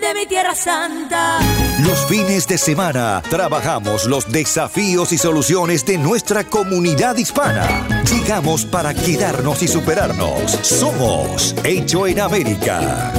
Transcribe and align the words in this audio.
de 0.00 0.14
mi 0.14 0.26
tierra 0.26 0.54
santa. 0.54 1.38
Los 1.84 2.06
fines 2.06 2.46
de 2.46 2.58
semana 2.58 3.22
trabajamos 3.28 4.06
los 4.06 4.30
desafíos 4.30 5.12
y 5.12 5.18
soluciones 5.18 5.84
de 5.84 5.98
nuestra 5.98 6.44
comunidad 6.44 7.16
hispana. 7.16 8.02
Llegamos 8.10 8.64
para 8.64 8.94
quedarnos 8.94 9.62
y 9.62 9.68
superarnos. 9.68 10.50
Somos 10.62 11.54
Hecho 11.64 12.06
en 12.06 12.20
América. 12.20 13.12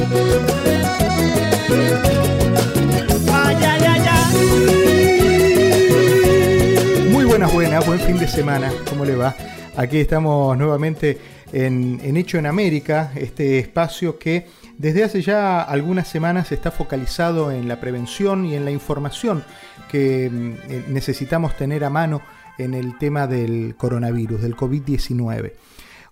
Muy 7.11 7.25
buenas, 7.25 7.53
buenas, 7.53 7.85
buen 7.85 7.99
fin 7.99 8.17
de 8.17 8.27
semana. 8.27 8.71
¿Cómo 8.89 9.05
le 9.05 9.15
va? 9.15 9.35
Aquí 9.75 9.99
estamos 9.99 10.57
nuevamente 10.57 11.17
en, 11.53 11.99
en 12.03 12.17
Hecho 12.17 12.37
en 12.37 12.47
América, 12.47 13.11
este 13.15 13.59
espacio 13.59 14.17
que 14.17 14.47
desde 14.77 15.03
hace 15.03 15.21
ya 15.21 15.61
algunas 15.61 16.07
semanas 16.07 16.51
está 16.51 16.71
focalizado 16.71 17.51
en 17.51 17.67
la 17.67 17.79
prevención 17.79 18.45
y 18.45 18.55
en 18.55 18.65
la 18.65 18.71
información 18.71 19.43
que 19.89 20.29
mm, 20.29 20.53
eh, 20.69 20.85
necesitamos 20.89 21.55
tener 21.57 21.83
a 21.83 21.89
mano 21.89 22.21
en 22.57 22.73
el 22.73 22.97
tema 22.97 23.27
del 23.27 23.75
coronavirus, 23.75 24.41
del 24.41 24.55
COVID-19. 24.55 25.53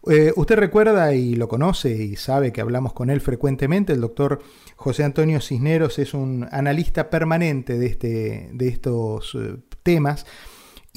Eh, 0.08 0.32
usted 0.36 0.56
recuerda 0.58 1.14
y 1.14 1.36
lo 1.36 1.48
conoce 1.48 1.92
y 1.92 2.16
sabe 2.16 2.54
que 2.54 2.62
hablamos 2.62 2.94
con 2.94 3.10
él 3.10 3.22
frecuentemente, 3.22 3.94
el 3.94 4.02
doctor 4.02 4.42
José 4.76 5.04
Antonio 5.04 5.42
Cisneros 5.42 5.98
es 5.98 6.14
un 6.14 6.48
analista 6.52 7.10
permanente 7.10 7.78
de, 7.78 7.86
este, 7.88 8.50
de 8.54 8.68
estos 8.68 9.36
eh, 9.36 9.58
temas. 9.82 10.26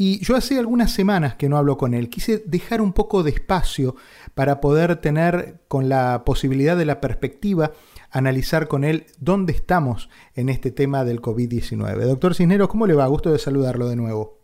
Y 0.00 0.24
yo 0.24 0.36
hace 0.36 0.58
algunas 0.58 0.92
semanas 0.92 1.34
que 1.34 1.48
no 1.48 1.56
hablo 1.56 1.76
con 1.76 1.92
él. 1.92 2.08
Quise 2.08 2.44
dejar 2.46 2.80
un 2.80 2.92
poco 2.92 3.24
de 3.24 3.32
espacio 3.32 3.96
para 4.38 4.60
poder 4.60 5.00
tener 5.00 5.62
con 5.66 5.88
la 5.88 6.22
posibilidad 6.24 6.76
de 6.76 6.84
la 6.84 7.00
perspectiva 7.00 7.72
analizar 8.12 8.68
con 8.68 8.84
él 8.84 9.06
dónde 9.18 9.52
estamos 9.52 10.10
en 10.36 10.48
este 10.48 10.70
tema 10.70 11.04
del 11.04 11.20
COVID-19. 11.20 12.04
Doctor 12.04 12.36
Cisneros, 12.36 12.68
¿cómo 12.68 12.86
le 12.86 12.94
va? 12.94 13.04
Gusto 13.08 13.32
de 13.32 13.40
saludarlo 13.40 13.88
de 13.88 13.96
nuevo. 13.96 14.38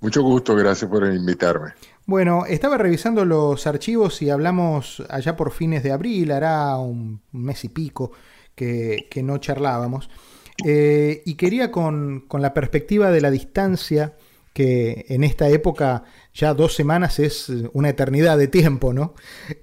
Mucho 0.00 0.20
gusto, 0.22 0.54
gracias 0.54 0.90
por 0.90 1.10
invitarme. 1.10 1.70
Bueno, 2.04 2.44
estaba 2.44 2.76
revisando 2.76 3.24
los 3.24 3.66
archivos 3.66 4.20
y 4.20 4.28
hablamos 4.28 5.02
allá 5.08 5.36
por 5.36 5.52
fines 5.52 5.82
de 5.82 5.92
abril, 5.92 6.30
hará 6.30 6.76
un 6.76 7.22
mes 7.32 7.64
y 7.64 7.70
pico 7.70 8.12
que, 8.54 9.08
no 9.24 9.38
charlábamos. 9.38 10.10
Eh, 10.66 11.22
y 11.24 11.36
quería 11.36 11.70
con, 11.70 12.26
con 12.28 12.42
la 12.42 12.52
perspectiva 12.52 13.10
de 13.10 13.22
la 13.22 13.30
distancia 13.30 14.16
que 14.52 15.06
en 15.08 15.24
esta 15.24 15.48
época 15.48 16.04
ya 16.34 16.54
dos 16.54 16.74
semanas 16.74 17.18
es 17.18 17.50
una 17.72 17.88
eternidad 17.88 18.38
de 18.38 18.48
tiempo, 18.48 18.92
¿no? 18.92 19.14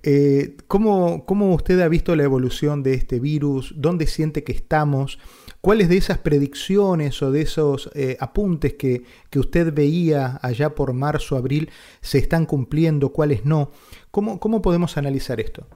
Eh, 0.04 0.58
¿cómo, 0.68 1.24
usted 1.54 1.80
ha 1.82 1.88
visto 1.88 2.16
la 2.16 2.24
evolución 2.24 2.84
de 2.84 2.94
este 2.94 3.20
virus? 3.20 3.74
¿Dónde 3.76 4.08
siente 4.08 4.44
que 4.44 4.52
estamos? 4.52 5.20
¿Cuáles 5.62 5.90
de 5.90 5.98
esas 5.98 6.20
predicciones 6.20 7.22
o 7.22 7.32
de 7.32 7.42
esos 7.42 7.90
eh, 7.94 8.18
apuntes 8.20 8.74
que, 8.74 9.04
usted 9.36 9.74
veía 9.74 10.40
allá 10.42 10.74
por 10.74 10.94
marzo, 10.94 11.36
abril, 11.36 11.70
se 12.02 12.18
están 12.18 12.46
cumpliendo? 12.46 13.12
¿Cuáles 13.12 13.46
no? 13.46 13.72
¿Cómo, 14.12 14.40
cómo 14.40 14.62
podemos 14.62 14.98
analizar 14.98 15.40
esto? 15.40 15.68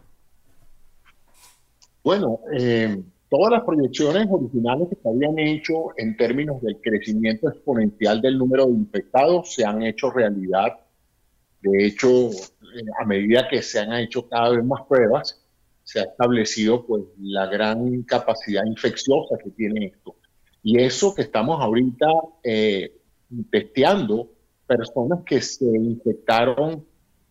Bueno, 2.03 2.39
eh, 2.57 3.01
todas 3.33 3.51
las 3.51 3.63
proyecciones 3.63 4.27
originales 4.29 4.89
que 4.89 4.95
se 4.95 5.09
habían 5.09 5.39
hecho 5.39 5.87
en 5.97 6.15
términos 6.15 6.61
del 6.61 6.79
crecimiento 6.79 7.49
exponencial 7.49 8.21
del 8.21 8.37
número 8.37 8.67
de 8.67 8.73
infectados 8.73 9.55
se 9.55 9.65
han 9.65 9.81
hecho 9.81 10.11
realidad. 10.11 10.73
De 11.59 11.83
hecho, 11.83 12.29
eh, 12.29 12.85
a 13.01 13.05
medida 13.05 13.47
que 13.49 13.63
se 13.63 13.79
han 13.79 13.91
hecho 13.93 14.29
cada 14.29 14.49
vez 14.49 14.63
más 14.63 14.83
pruebas, 14.87 15.43
se 15.83 15.99
ha 15.99 16.03
establecido 16.03 16.85
pues 16.85 17.05
la 17.17 17.47
gran 17.47 18.03
capacidad 18.03 18.65
infecciosa 18.65 19.35
que 19.43 19.49
tiene 19.49 19.87
esto. 19.87 20.15
Y 20.61 20.79
eso 20.79 21.15
que 21.15 21.23
estamos 21.23 21.59
ahorita 21.59 22.05
eh, 22.43 22.99
testeando, 23.49 24.29
personas 24.67 25.21
que 25.25 25.41
se 25.41 25.65
infectaron 25.65 26.85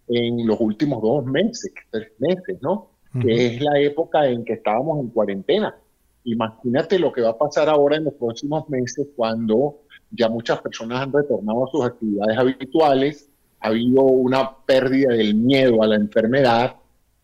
en 0.09 0.49
los 0.49 0.61
últimos 0.61 1.01
dos 1.01 1.25
meses, 1.27 1.73
tres 1.93 2.11
meses, 2.19 2.61
¿no? 2.61 2.91
Que 3.21 3.47
es 3.47 3.61
la 3.61 3.79
época 3.79 4.27
en 4.27 4.45
que 4.45 4.55
estábamos 4.55 4.99
en 4.99 5.11
cuarentena. 5.11 5.77
Imagínate 6.25 6.99
lo 6.99 7.13
que 7.13 7.23
va 7.23 7.31
a 7.31 7.39
pasar 7.39 7.69
ahora 7.69 7.97
en 7.97 8.05
los 8.05 8.15
próximos 8.15 8.69
meses 8.69 9.09
cuando 9.17 9.81
ya 10.11 10.29
muchas 10.29 10.61
personas 10.61 11.01
han 11.01 11.13
retornado 11.13 11.65
a 11.65 11.71
sus 11.71 11.85
actividades 11.85 12.39
habituales, 12.39 13.31
ha 13.61 13.69
habido 13.69 14.03
una 14.03 14.57
pérdida 14.65 15.15
del 15.15 15.35
miedo 15.35 15.83
a 15.83 15.87
la 15.87 15.97
enfermedad, 15.97 16.77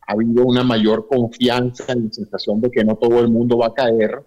ha 0.06 0.12
habido 0.12 0.44
una 0.44 0.64
mayor 0.64 1.06
confianza 1.06 1.92
en 1.92 2.06
la 2.06 2.12
sensación 2.12 2.60
de 2.60 2.70
que 2.70 2.84
no 2.84 2.96
todo 2.96 3.20
el 3.20 3.28
mundo 3.28 3.58
va 3.58 3.66
a 3.66 3.74
caer. 3.74 4.24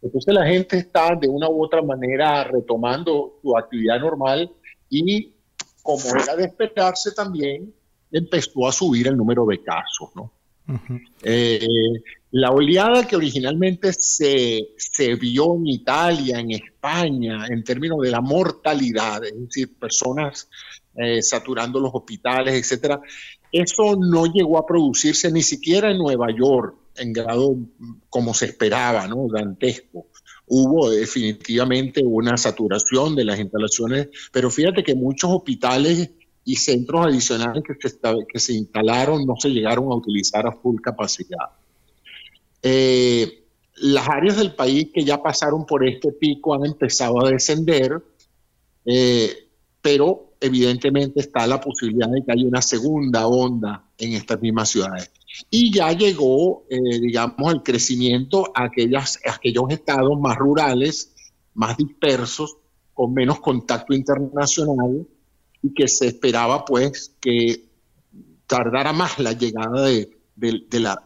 Entonces 0.00 0.34
la 0.34 0.46
gente 0.46 0.78
está 0.78 1.16
de 1.16 1.28
una 1.28 1.48
u 1.48 1.64
otra 1.64 1.82
manera 1.82 2.44
retomando 2.44 3.38
su 3.42 3.56
actividad 3.56 3.98
normal 3.98 4.50
y 4.88 5.34
como 5.82 6.02
era 6.16 6.34
de 6.34 6.44
esperarse 6.44 7.12
también, 7.12 7.74
empezó 8.10 8.66
a 8.66 8.72
subir 8.72 9.08
el 9.08 9.16
número 9.16 9.44
de 9.44 9.62
casos, 9.62 10.10
¿no? 10.14 10.32
Eh, 11.22 11.66
la 12.30 12.50
oleada 12.50 13.06
que 13.06 13.16
originalmente 13.16 13.92
se, 13.92 14.70
se, 14.76 15.14
vio 15.14 15.54
en 15.54 15.66
Italia, 15.66 16.40
en 16.40 16.52
España, 16.52 17.46
en 17.48 17.62
términos 17.62 18.00
de 18.00 18.10
la 18.10 18.20
mortalidad, 18.20 19.24
es 19.24 19.38
decir, 19.38 19.78
personas 19.78 20.48
eh, 20.96 21.22
saturando 21.22 21.78
los 21.80 21.90
hospitales, 21.92 22.54
etcétera, 22.54 23.00
eso 23.52 23.94
no 23.96 24.26
llegó 24.26 24.58
a 24.58 24.66
producirse 24.66 25.30
ni 25.30 25.42
siquiera 25.42 25.90
en 25.90 25.98
Nueva 25.98 26.28
York 26.36 26.76
en 26.96 27.12
grado 27.12 27.56
como 28.08 28.34
se 28.34 28.46
esperaba, 28.46 29.06
¿no? 29.06 29.28
Dantesco. 29.28 30.06
Hubo 30.46 30.90
definitivamente 30.90 32.02
una 32.04 32.36
saturación 32.36 33.16
de 33.16 33.24
las 33.24 33.38
instalaciones, 33.38 34.08
pero 34.32 34.50
fíjate 34.50 34.82
que 34.82 34.94
muchos 34.94 35.30
hospitales 35.30 36.10
y 36.44 36.56
centros 36.56 37.06
adicionales 37.06 37.62
que 37.66 37.88
se, 37.88 37.98
que 38.28 38.38
se 38.38 38.54
instalaron 38.54 39.24
no 39.26 39.34
se 39.36 39.48
llegaron 39.48 39.86
a 39.86 39.96
utilizar 39.96 40.46
a 40.46 40.52
full 40.52 40.80
capacidad. 40.80 41.48
Eh, 42.62 43.44
las 43.76 44.08
áreas 44.08 44.36
del 44.36 44.54
país 44.54 44.88
que 44.92 45.04
ya 45.04 45.22
pasaron 45.22 45.66
por 45.66 45.86
este 45.86 46.12
pico 46.12 46.54
han 46.54 46.64
empezado 46.64 47.24
a 47.24 47.30
descender, 47.30 48.02
eh, 48.84 49.48
pero 49.80 50.34
evidentemente 50.40 51.20
está 51.20 51.46
la 51.46 51.60
posibilidad 51.60 52.08
de 52.08 52.22
que 52.24 52.32
haya 52.32 52.46
una 52.46 52.62
segunda 52.62 53.26
onda 53.26 53.84
en 53.98 54.12
estas 54.12 54.40
mismas 54.40 54.70
ciudades. 54.70 55.10
Y 55.50 55.72
ya 55.74 55.92
llegó, 55.92 56.64
eh, 56.70 57.00
digamos, 57.00 57.52
el 57.52 57.62
crecimiento 57.62 58.52
a, 58.54 58.64
aquellas, 58.64 59.18
a 59.26 59.34
aquellos 59.34 59.64
estados 59.70 60.18
más 60.20 60.36
rurales, 60.36 61.12
más 61.54 61.76
dispersos, 61.76 62.56
con 62.92 63.12
menos 63.12 63.40
contacto 63.40 63.92
internacional, 63.92 65.06
y 65.64 65.72
que 65.72 65.88
se 65.88 66.06
esperaba 66.06 66.64
pues 66.66 67.16
que 67.20 67.64
tardara 68.46 68.92
más 68.92 69.18
la 69.18 69.32
llegada 69.32 69.82
de, 69.82 70.10
la, 70.78 71.02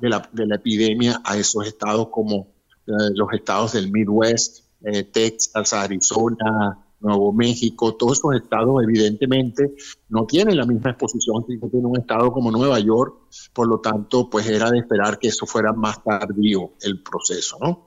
epidemia 0.55 1.21
a 1.25 1.37
esos 1.37 1.65
estados 1.65 2.09
como 2.09 2.49
eh, 2.87 2.93
los 3.15 3.33
estados 3.33 3.73
del 3.73 3.93
Midwest, 3.93 4.65
eh, 4.83 5.05
Texas, 5.05 5.73
Arizona, 5.73 6.85
Nuevo 6.99 7.33
México, 7.33 7.95
todos 7.95 8.19
esos 8.19 8.35
estados 8.35 8.83
evidentemente 8.83 9.77
no 10.09 10.27
tienen 10.27 10.57
la 10.57 10.67
misma 10.67 10.91
exposición 10.91 11.45
que 11.47 11.57
tiene 11.69 11.87
un 11.87 11.97
estado 11.97 12.33
como 12.33 12.51
Nueva 12.51 12.81
York, 12.81 13.15
por 13.53 13.69
lo 13.69 13.79
tanto 13.79 14.29
pues 14.29 14.49
era 14.49 14.73
de 14.73 14.79
esperar 14.79 15.21
que 15.21 15.29
eso 15.29 15.47
fuera 15.47 15.73
más 15.73 16.03
tardío 16.03 16.73
el 16.83 17.01
proceso, 17.01 17.59
¿no? 17.61 17.87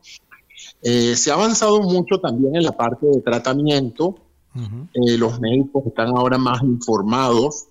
Eh, 0.81 1.17
se 1.17 1.31
ha 1.31 1.33
avanzado 1.33 1.81
mucho 1.81 2.21
también 2.21 2.55
en 2.55 2.63
la 2.63 2.71
parte 2.71 3.07
de 3.07 3.19
tratamiento, 3.19 4.15
eh, 4.55 5.17
los 5.17 5.39
médicos 5.39 5.85
están 5.87 6.09
ahora 6.09 6.37
más 6.37 6.61
informados 6.63 7.67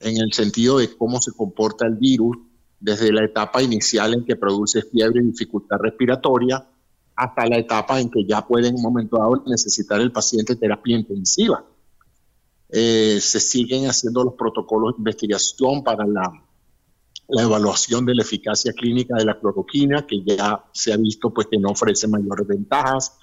en 0.00 0.18
el 0.18 0.32
sentido 0.32 0.78
de 0.78 0.94
cómo 0.96 1.20
se 1.20 1.32
comporta 1.32 1.86
el 1.86 1.94
virus 1.94 2.36
desde 2.78 3.12
la 3.12 3.24
etapa 3.24 3.62
inicial 3.62 4.14
en 4.14 4.24
que 4.24 4.36
produce 4.36 4.82
fiebre 4.82 5.22
y 5.22 5.26
dificultad 5.26 5.78
respiratoria 5.78 6.66
hasta 7.16 7.46
la 7.46 7.58
etapa 7.58 8.00
en 8.00 8.10
que 8.10 8.24
ya 8.24 8.46
puede 8.46 8.68
en 8.68 8.76
un 8.76 8.82
momento 8.82 9.18
dado 9.18 9.42
necesitar 9.46 10.00
el 10.00 10.12
paciente 10.12 10.56
terapia 10.56 10.96
intensiva. 10.96 11.64
eh, 12.72 13.18
se 13.20 13.40
siguen 13.40 13.86
haciendo 13.86 14.22
los 14.22 14.34
protocolos 14.34 14.94
de 14.94 15.00
investigación 15.00 15.82
para 15.82 16.06
la, 16.06 16.30
la, 17.30 17.42
evaluación 17.42 18.04
de 18.04 18.14
la 18.14 18.22
eficacia 18.22 18.72
clínica 18.72 19.16
de 19.16 19.24
la 19.24 19.38
cloroquina, 19.38 20.06
que 20.06 20.22
ya 20.24 20.64
se 20.72 20.92
ha 20.92 20.96
visto 20.96 21.32
pues, 21.32 21.46
que 21.48 21.58
no 21.58 21.70
ofrece 21.70 22.08
mayores 22.08 22.46
ventajas. 22.46 23.18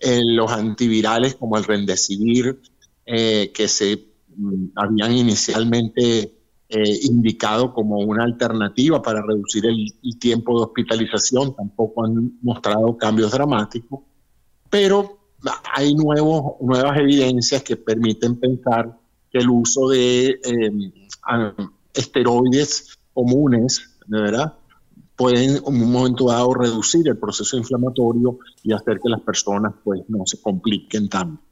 los 0.00 0.50
antivirales 0.50 1.34
como 1.36 1.56
el 1.56 1.64
Remdesivir, 1.64 2.60
eh, 3.06 3.52
que 3.52 3.68
se 3.68 4.14
mm, 4.36 4.66
habían 4.76 5.12
inicialmente 5.12 6.34
eh, 6.66 6.98
indicado 7.02 7.74
como 7.74 7.98
una 7.98 8.24
alternativa 8.24 9.02
para 9.02 9.22
reducir 9.22 9.66
el, 9.66 9.92
tiempo 10.18 10.58
de 10.58 10.64
hospitalización, 10.64 11.54
tampoco 11.54 12.04
han 12.04 12.38
mostrado 12.40 12.96
cambios 12.96 13.30
dramáticos, 13.30 14.00
pero 14.70 15.18
hay 15.74 15.94
nuevos, 15.94 16.54
nuevas 16.62 16.98
evidencias 16.98 17.62
que 17.62 17.76
permiten 17.76 18.40
pensar 18.40 18.98
que 19.30 19.38
el 19.38 19.50
uso 19.50 19.90
de 19.90 20.40
em, 20.42 20.92
esteroides 21.92 22.98
comunes, 23.14 23.96
¿verdad? 24.06 24.54
pueden 25.16 25.56
en 25.56 25.62
un 25.64 25.92
momento 25.92 26.26
dado 26.26 26.54
reducir 26.54 27.08
el 27.08 27.16
proceso 27.16 27.56
inflamatorio 27.56 28.38
y 28.62 28.72
hacer 28.72 28.98
que 29.00 29.08
las 29.08 29.20
personas 29.20 29.74
pues 29.82 30.02
no 30.08 30.26
se 30.26 30.40
compliquen 30.40 31.08
tanto. 31.08 31.42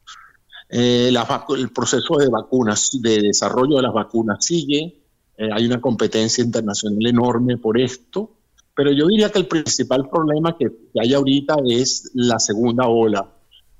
Eh, 0.68 1.12
el 1.56 1.70
proceso 1.70 2.16
de 2.16 2.28
vacunas, 2.28 2.90
de 3.00 3.20
desarrollo 3.20 3.76
de 3.76 3.82
las 3.82 3.92
vacunas 3.92 4.44
sigue, 4.44 5.02
eh, 5.36 5.48
hay 5.52 5.66
una 5.66 5.80
competencia 5.80 6.42
internacional 6.42 7.06
enorme 7.06 7.58
por 7.58 7.78
esto, 7.78 8.30
pero 8.74 8.90
yo 8.90 9.06
diría 9.06 9.30
que 9.30 9.38
el 9.38 9.46
principal 9.46 10.08
problema 10.08 10.56
que, 10.56 10.70
hay 10.98 11.12
ahorita 11.12 11.56
es 11.66 12.10
la 12.14 12.38
segunda 12.38 12.88
ola, 12.88 13.28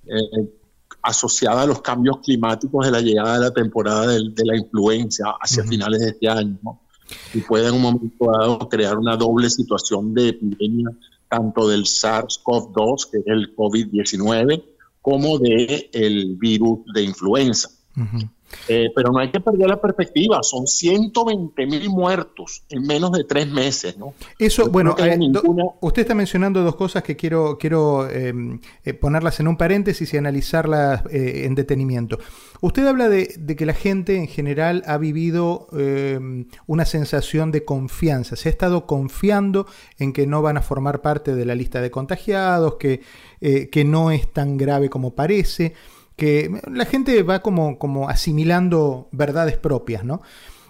eh, 0.07 0.51
asociada 1.03 1.63
a 1.63 1.67
los 1.67 1.81
cambios 1.81 2.19
climáticos 2.19 2.85
de 2.85 2.93
la 2.93 3.01
llegada 3.01 3.35
de 3.35 3.41
la 3.41 3.51
temporada 3.51 4.07
de, 4.07 4.45
la 4.45 4.57
influencia 4.57 5.27
hacia 5.41 5.65
finales 5.65 6.01
de 6.01 6.09
este 6.11 6.29
año, 6.29 6.59
y 7.35 7.41
puede 7.41 7.69
en 7.69 7.75
un 7.75 7.83
momento 7.83 8.31
dado 8.31 8.59
crear 8.69 8.99
una 8.99 9.17
doble 9.17 9.51
situación 9.51 10.15
de 10.15 10.29
epidemia, 10.29 10.89
tanto 11.29 11.69
del 11.69 11.85
SARS-CoV-2, 11.85 13.11
que 13.11 13.19
es 13.19 13.27
el 13.27 13.55
COVID-19, 13.57 14.63
como 15.01 15.39
del 15.39 15.89
el 15.93 16.37
virus 16.37 16.81
de 16.95 17.03
influenza. 17.03 17.71
Eh, 18.69 18.91
pero 18.95 19.11
no 19.11 19.19
hay 19.19 19.31
que 19.31 19.41
perder 19.41 19.69
la 19.69 19.81
perspectiva, 19.81 20.43
son 20.43 20.67
120 20.67 21.67
mil 21.67 21.91
muertos 21.91 22.63
en 22.69 22.83
menos 22.83 23.13
de 23.13 23.25
tres 23.25 23.49
meses. 23.49 23.99
¿no? 23.99 24.15
Eso, 24.39 24.71
bueno, 24.71 24.95
eh, 24.99 25.19
usted 25.81 26.03
está 26.03 26.15
mencionando 26.15 26.63
dos 26.63 26.77
cosas 26.77 27.03
que 27.03 27.17
quiero, 27.17 27.59
quiero 27.59 28.09
em, 28.09 28.61
eh, 28.85 28.95
ponerlas 28.95 29.41
en 29.41 29.49
un 29.49 29.57
paréntesis 29.57 30.13
y 30.15 30.17
analizarlas 30.17 31.03
en 31.11 31.55
detenimiento. 31.55 32.19
Usted 32.61 32.87
habla 32.87 33.09
de, 33.09 33.35
de, 33.39 33.57
que 33.57 33.67
la 33.67 33.75
gente 33.75 34.17
en 34.17 34.29
general 34.29 34.85
ha 34.87 34.97
vivido 34.97 35.67
em, 35.73 36.47
una 36.67 36.85
sensación 36.85 37.51
de 37.51 37.65
confianza, 37.65 38.37
se 38.37 38.49
ha 38.49 38.53
estado 38.53 38.87
confiando 38.87 39.67
en 39.99 40.13
que 40.13 40.27
no 40.27 40.43
van 40.43 40.57
a 40.57 40.63
formar 40.63 41.03
parte 41.03 41.35
de 41.35 41.45
la 41.45 41.55
lista 41.55 41.81
de 41.81 41.91
contagiados, 41.91 42.77
que, 42.77 43.01
que 43.41 43.85
no 43.85 44.13
es 44.13 44.33
tan 44.33 44.57
grave 44.57 44.89
como 44.89 45.15
parece 45.15 45.75
que 46.23 46.53
la 46.71 46.85
gente 46.85 47.21
va 47.25 47.43
como, 47.43 47.81
como 47.81 48.09
asimilando 48.09 49.09
verdades 49.11 49.57
propias, 49.57 50.05
¿no? 50.05 50.23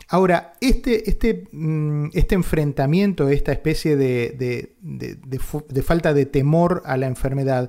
Ahora, 0.09 0.55
este, 0.63 1.11
este, 1.11 1.47
mm, 1.53 2.07
este 2.15 2.37
enfrentamiento, 2.37 3.29
esta 3.29 3.53
especie 3.53 3.97
de, 3.97 4.71
de, 4.81 5.83
falta 5.83 6.15
de 6.15 6.25
temor 6.25 6.83
a 6.87 6.97
la 6.97 7.07
enfermedad, 7.07 7.69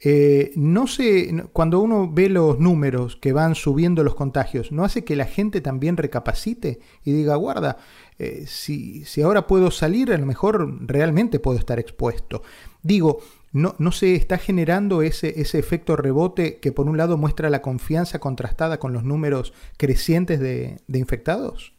eh, 0.00 0.50
no 0.56 0.88
sé, 0.88 1.44
cuando 1.52 1.78
uno 1.78 2.10
ve 2.12 2.28
los 2.28 2.58
números 2.58 3.14
que 3.14 3.32
van 3.32 3.54
subiendo 3.54 4.02
los 4.02 4.16
contagios, 4.16 4.72
¿no 4.72 4.82
hace 4.82 5.04
que 5.04 5.14
la 5.14 5.26
gente 5.26 5.60
también 5.60 5.96
recapacite 5.96 6.80
y 7.04 7.12
diga, 7.12 7.36
guarda, 7.36 7.76
eh, 8.18 8.42
si, 8.48 9.04
si 9.04 9.22
ahora 9.22 9.46
puedo 9.46 9.70
salir, 9.70 10.12
a 10.12 10.18
lo 10.18 10.26
mejor 10.26 10.84
realmente 10.84 11.38
puedo 11.38 11.60
estar 11.60 11.78
expuesto? 11.78 12.42
Digo, 12.82 13.20
no, 13.52 13.92
se 13.92 14.14
está 14.14 14.38
generando 14.38 15.02
ese, 15.02 15.40
ese 15.40 15.58
efecto 15.58 15.96
rebote 15.96 16.60
que 16.60 16.70
por 16.70 16.88
un 16.88 16.96
lado 16.96 17.16
muestra 17.16 17.50
la 17.50 17.62
confianza 17.62 18.20
contrastada 18.20 18.78
con 18.78 18.92
los 18.92 19.02
números 19.02 19.52
crecientes 19.76 20.38
de, 20.38 20.80
infectados? 20.88 21.72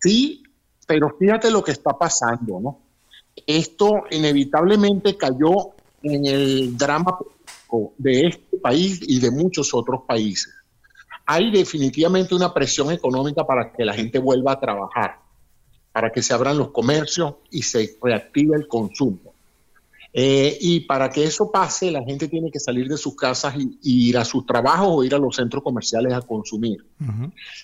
Sí, 0.00 0.42
pero 0.86 1.16
fíjate 1.18 1.50
lo 1.50 1.62
que 1.64 1.72
está 1.72 1.96
pasando, 1.96 2.60
¿no? 2.60 2.80
Esto 3.46 4.04
inevitablemente 4.10 5.16
cayó 5.16 5.70
en 6.02 6.26
el 6.26 6.76
drama 6.76 7.16
de 7.96 8.26
este 8.26 8.58
país 8.58 9.00
y 9.06 9.20
de 9.20 9.30
muchos 9.30 9.72
otros 9.72 10.02
países. 10.06 10.52
Hay 11.24 11.50
definitivamente 11.50 12.34
una 12.34 12.52
presión 12.52 12.92
económica 12.92 13.46
para 13.46 13.72
que 13.72 13.86
la 13.86 13.94
gente 13.94 14.18
vuelva 14.18 14.52
a 14.52 14.60
trabajar, 14.60 15.20
para 15.92 16.10
que 16.10 16.20
se 16.20 16.34
abran 16.34 16.58
los 16.58 16.72
comercios 16.72 17.36
y 17.50 17.62
se 17.62 17.96
reactive 18.02 18.56
el 18.56 18.68
consumo. 18.68 19.31
Eh, 20.12 20.58
y 20.60 20.80
para 20.80 21.08
que 21.08 21.24
eso 21.24 21.50
pase, 21.50 21.90
la 21.90 22.02
gente 22.04 22.28
tiene 22.28 22.50
que 22.50 22.60
salir 22.60 22.86
de 22.88 22.98
sus 22.98 23.16
casas 23.16 23.54
y, 23.56 24.08
ir 24.08 24.18
a 24.18 24.24
sus 24.24 24.44
trabajos 24.44 24.88
o 24.90 25.04
ir 25.04 25.14
a 25.14 25.18
los 25.18 25.36
centros 25.36 25.62
comerciales 25.62 26.12
a 26.12 26.20
consumir. 26.20 26.84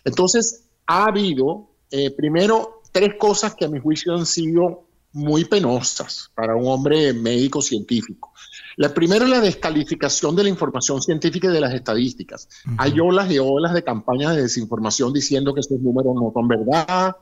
Entonces, 0.05 0.65
ha 0.87 1.07
habido, 1.07 1.69
eh, 1.91 2.11
primero, 2.11 2.83
tres 2.91 3.15
cosas 3.19 3.55
que 3.55 3.67
a 3.67 3.69
mi 3.69 3.79
juicio 3.79 4.15
han 4.15 4.25
sido 4.25 4.85
muy 5.13 5.45
penosas 5.45 6.31
para 6.35 6.55
un 6.55 6.67
hombre 6.69 7.13
médico 7.13 7.61
científico. 7.61 8.33
La 8.77 8.95
primera 8.95 9.25
es 9.25 9.31
la 9.31 9.41
descalificación 9.41 10.37
de 10.37 10.45
la 10.45 10.49
información 10.49 11.03
científica 11.03 11.49
y 11.49 11.53
de 11.53 11.61
las 11.61 11.75
estadísticas. 11.75 12.49
Hay 12.77 12.99
olas 13.01 13.31
y 13.31 13.39
olas 13.39 13.75
de 13.75 13.83
campañas 13.83 14.37
de 14.37 14.43
desinformación 14.43 15.13
diciendo 15.13 15.53
que 15.53 15.61
estos 15.61 15.81
números 15.81 16.15
no 16.15 16.31
son 16.33 16.47
verdad, 16.47 17.17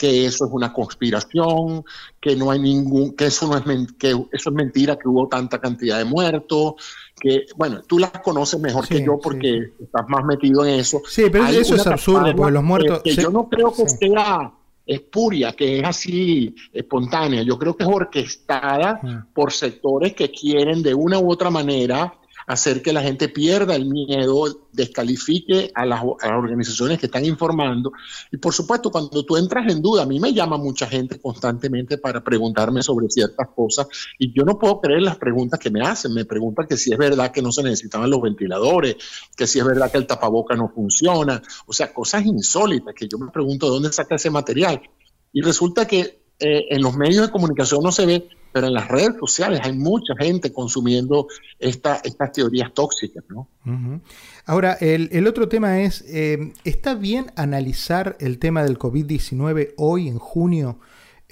que 0.00 0.24
eso 0.24 0.46
es 0.46 0.50
una 0.50 0.72
conspiración, 0.72 1.84
que 2.18 2.34
no 2.34 2.50
hay 2.50 2.58
ningún, 2.58 3.14
que 3.14 3.26
eso 3.26 3.46
no 3.46 3.58
es 3.58 3.92
que 3.98 4.12
eso 4.32 4.48
es 4.48 4.52
mentira, 4.52 4.98
que 4.98 5.06
hubo 5.06 5.28
tanta 5.28 5.60
cantidad 5.60 5.98
de 5.98 6.06
muertos, 6.06 6.76
que 7.20 7.44
bueno, 7.54 7.82
tú 7.82 7.98
las 7.98 8.10
conoces 8.22 8.58
mejor 8.58 8.88
que 8.88 9.04
yo 9.04 9.18
porque 9.22 9.74
estás 9.78 10.08
más 10.08 10.24
metido 10.24 10.64
en 10.64 10.80
eso. 10.80 11.02
Sí, 11.06 11.24
pero 11.30 11.46
eso 11.48 11.74
es 11.74 11.86
absurdo, 11.86 12.34
porque 12.34 12.50
los 12.50 12.64
muertos. 12.64 13.02
Que, 13.02 13.14
yo 13.14 13.28
no 13.28 13.46
creo 13.50 13.74
que 13.74 13.86
sea 13.90 14.50
espuria, 14.86 15.52
que 15.52 15.80
es 15.80 15.84
así 15.84 16.54
espontánea. 16.72 17.42
Yo 17.42 17.58
creo 17.58 17.76
que 17.76 17.84
es 17.84 17.90
orquestada 17.92 19.02
ah. 19.04 19.26
por 19.34 19.52
sectores 19.52 20.14
que 20.14 20.30
quieren 20.30 20.82
de 20.82 20.94
una 20.94 21.18
u 21.18 21.30
otra 21.30 21.50
manera 21.50 22.14
hacer 22.46 22.82
que 22.82 22.92
la 22.92 23.02
gente 23.02 23.28
pierda 23.28 23.74
el 23.74 23.86
miedo, 23.86 24.66
descalifique 24.72 25.70
a 25.74 25.84
las, 25.86 26.02
organizaciones 26.02 26.98
que 26.98 27.06
están 27.06 27.24
informando. 27.24 27.92
Y 28.30 28.36
por 28.36 28.52
supuesto, 28.52 28.90
cuando 28.90 29.24
tú 29.24 29.36
entras 29.36 29.70
en 29.70 29.82
duda, 29.82 30.02
a 30.02 30.06
mí 30.06 30.20
me 30.20 30.32
llama 30.32 30.56
mucha 30.56 30.86
gente 30.86 31.20
constantemente 31.20 31.98
para 31.98 32.22
preguntarme 32.22 32.82
sobre 32.82 33.08
ciertas 33.08 33.48
cosas 33.54 33.88
y 34.18 34.32
yo 34.32 34.44
no 34.44 34.58
puedo 34.58 34.80
creer 34.80 35.02
las 35.02 35.16
preguntas 35.16 35.58
que 35.58 35.70
me 35.70 35.82
hacen. 35.82 36.12
Me 36.14 36.24
preguntan 36.24 36.66
que 36.66 36.76
si 36.76 36.92
es 36.92 36.98
verdad 36.98 37.30
que 37.32 37.42
no 37.42 37.52
se 37.52 37.62
necesitaban 37.62 38.10
los 38.10 38.22
ventiladores, 38.22 38.96
que 39.36 39.46
si 39.46 39.58
es 39.58 39.64
verdad 39.64 39.90
que 39.90 39.98
el 39.98 40.06
tapaboca 40.06 40.54
no 40.54 40.68
funciona, 40.68 41.42
o 41.66 41.72
sea, 41.72 41.92
cosas 41.92 42.24
insólitas 42.24 42.94
que 42.94 43.08
yo 43.08 43.18
me 43.18 43.30
pregunto 43.30 43.66
de 43.66 43.72
dónde 43.72 43.92
saca 43.92 44.16
ese 44.16 44.30
material. 44.30 44.80
Y 45.32 45.42
resulta 45.42 45.86
que 45.86 46.20
eh, 46.38 46.66
en 46.70 46.82
los 46.82 46.96
medios 46.96 47.26
de 47.26 47.32
comunicación 47.32 47.82
no 47.82 47.92
se 47.92 48.06
ve, 48.06 48.28
pero 48.52 48.66
en 48.66 48.74
las 48.74 48.88
redes 48.88 49.14
sociales 49.18 49.60
hay 49.62 49.72
mucha 49.72 50.14
gente 50.18 50.52
consumiendo 50.52 51.28
esta, 51.58 52.00
estas 52.04 52.32
teorías 52.32 52.72
tóxicas, 52.74 53.24
¿no? 53.28 53.48
Ahora, 54.46 54.72
el, 54.80 55.26
otro 55.26 55.48
tema 55.48 55.80
es, 55.80 56.04
eh, 56.08 56.52
¿está 56.64 56.94
bien 56.94 57.32
analizar 57.36 58.16
el 58.20 58.38
tema 58.38 58.64
del 58.64 58.78
COVID-19 58.78 59.74
hoy, 59.76 60.08
en 60.08 60.18
junio, 60.18 60.78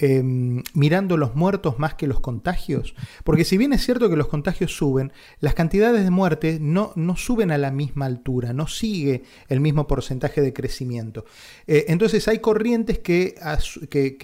Em, 0.01 0.63
mirando 0.73 1.17
los 1.17 1.35
muertos 1.35 1.77
más 1.77 1.95
que 1.95 2.07
los 2.07 2.21
contagios. 2.21 2.95
Porque 3.25 3.43
si 3.43 3.57
bien 3.57 3.73
es 3.73 3.83
cierto 3.83 4.09
que 4.09 4.15
los 4.15 4.27
contagios 4.27 4.73
suben, 4.73 5.11
las 5.41 5.55
cantidades 5.55 6.05
de 6.05 6.09
muertes 6.09 6.61
no, 6.61 6.93
no 6.95 7.17
suben 7.17 7.51
a 7.51 7.57
la 7.57 7.69
misma 7.69 8.05
altura, 8.05 8.53
no 8.53 8.65
sigue 8.67 9.23
el 9.49 9.59
mismo 9.59 9.87
porcentaje 9.87 10.39
de 10.39 10.53
crecimiento. 10.53 11.25
Eh, 11.67 11.87
entonces 11.89 12.29
hay 12.29 12.39
corrientes 12.39 12.99
que, 12.99 13.35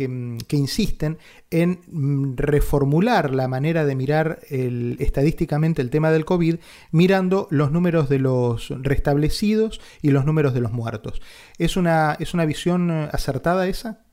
mm, 0.07 0.37
que, 0.47 0.55
insisten 0.55 1.17
en 1.51 1.81
mm, 1.87 2.37
reformular 2.37 3.33
la 3.33 3.49
manera 3.49 3.85
de 3.85 3.95
mirar 3.95 4.39
estadísticamente 4.49 5.81
el 5.81 5.89
tema 5.89 6.09
del 6.09 6.23
COVID, 6.23 6.55
mirando 6.91 7.49
los 7.51 7.73
números 7.73 8.07
de 8.07 8.19
los 8.19 8.69
restablecidos 8.81 9.81
y 10.01 10.11
los 10.11 10.25
números 10.25 10.53
de 10.53 10.61
los 10.61 10.71
muertos. 10.71 11.21
¿Es 11.57 11.75
una, 11.75 12.15
es 12.17 12.33
una 12.33 12.45
visión 12.45 12.89
eh, 12.91 13.09
acertada 13.11 13.67
esa? 13.67 14.04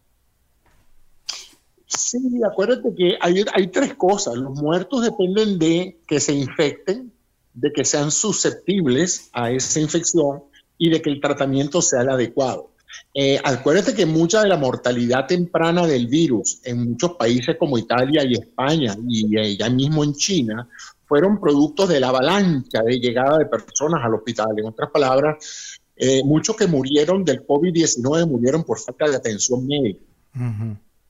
Sí, 1.98 2.18
acuérdate 2.44 2.94
que 2.96 3.16
hay, 3.20 3.44
hay 3.52 3.66
tres 3.68 3.94
cosas. 3.94 4.34
Los 4.36 4.60
muertos 4.60 5.02
dependen 5.02 5.58
de 5.58 6.00
que 6.06 6.20
se 6.20 6.32
infecten, 6.32 7.12
de 7.54 7.72
que 7.72 7.84
sean 7.84 8.10
susceptibles 8.10 9.30
a 9.32 9.50
esa 9.50 9.80
infección 9.80 10.44
y 10.78 10.90
de 10.90 11.02
que 11.02 11.10
el 11.10 11.20
tratamiento 11.20 11.82
sea 11.82 12.02
el 12.02 12.10
adecuado. 12.10 12.70
Eh, 13.14 13.38
acuérdate 13.42 13.94
que 13.94 14.06
mucha 14.06 14.42
de 14.42 14.48
la 14.48 14.56
mortalidad 14.56 15.26
temprana 15.26 15.86
del 15.86 16.06
virus 16.08 16.60
en 16.64 16.90
muchos 16.90 17.12
países 17.12 17.56
como 17.58 17.78
Italia 17.78 18.22
y 18.24 18.34
España 18.34 18.96
y 19.08 19.56
ya 19.56 19.70
mismo 19.70 20.04
en 20.04 20.14
China 20.14 20.68
fueron 21.06 21.40
productos 21.40 21.88
de 21.88 22.00
la 22.00 22.08
avalancha 22.08 22.82
de 22.82 22.98
llegada 22.98 23.38
de 23.38 23.46
personas 23.46 24.00
al 24.02 24.14
hospital. 24.14 24.48
En 24.56 24.66
otras 24.66 24.90
palabras, 24.90 25.78
Eh, 25.94 26.22
muchos 26.24 26.56
que 26.56 26.66
murieron 26.66 27.24
del 27.24 27.46
COVID-19 27.46 28.26
murieron 28.26 28.64
por 28.64 28.80
falta 28.80 29.08
de 29.08 29.16
atención 29.16 29.66
médica. 29.66 30.00